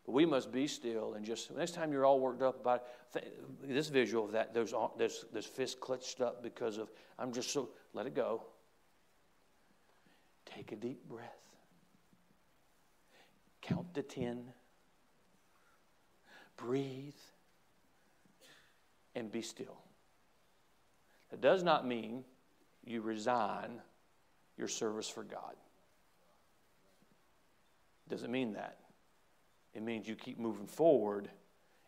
But 0.07 0.13
we 0.13 0.27
must 0.27 0.51
be 0.51 0.67
still 0.67 1.15
and 1.15 1.25
just, 1.25 1.55
next 1.55 1.75
time 1.75 1.93
you're 1.93 2.07
all 2.07 2.21
worked 2.21 2.43
up 2.43 2.61
about 2.61 2.85
it, 3.15 3.39
this 3.63 3.89
visual 3.89 4.25
of 4.25 4.33
that, 4.33 4.55
those, 4.55 4.75
there's, 4.97 5.25
there's 5.33 5.47
fist 5.47 5.81
clutched 5.81 6.21
up 6.21 6.43
because 6.43 6.79
of, 6.79 6.91
I'm 7.19 7.33
just 7.33 7.51
so, 7.51 7.71
let 7.93 8.07
it 8.07 8.15
go. 8.15 8.45
Take 10.47 10.73
a 10.73 10.77
deep 10.77 11.09
breath. 11.09 11.27
Count 13.63 13.93
to 13.95 14.03
10. 14.03 14.45
Breathe. 16.57 17.15
And 19.15 19.31
be 19.31 19.43
still. 19.43 19.79
That 21.31 21.41
does 21.41 21.63
not 21.63 21.87
mean 21.87 22.25
you 22.85 23.01
resign 23.01 23.81
your 24.57 24.69
service 24.69 25.09
for 25.09 25.23
God. 25.23 25.55
Doesn't 28.11 28.31
mean 28.31 28.53
that. 28.55 28.79
It 29.73 29.83
means 29.83 30.09
you 30.09 30.17
keep 30.17 30.39
moving 30.39 30.67
forward 30.67 31.31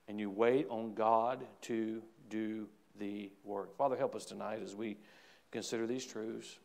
and 0.07 0.21
you 0.21 0.31
wait 0.31 0.67
on 0.71 0.95
God 0.95 1.45
to 1.63 2.01
do 2.31 2.69
the 2.99 3.33
work. 3.45 3.77
Father, 3.77 3.97
help 3.97 4.15
us 4.15 4.25
tonight 4.25 4.61
as 4.63 4.77
we 4.77 4.97
consider 5.51 5.87
these 5.87 6.07
truths. 6.07 6.59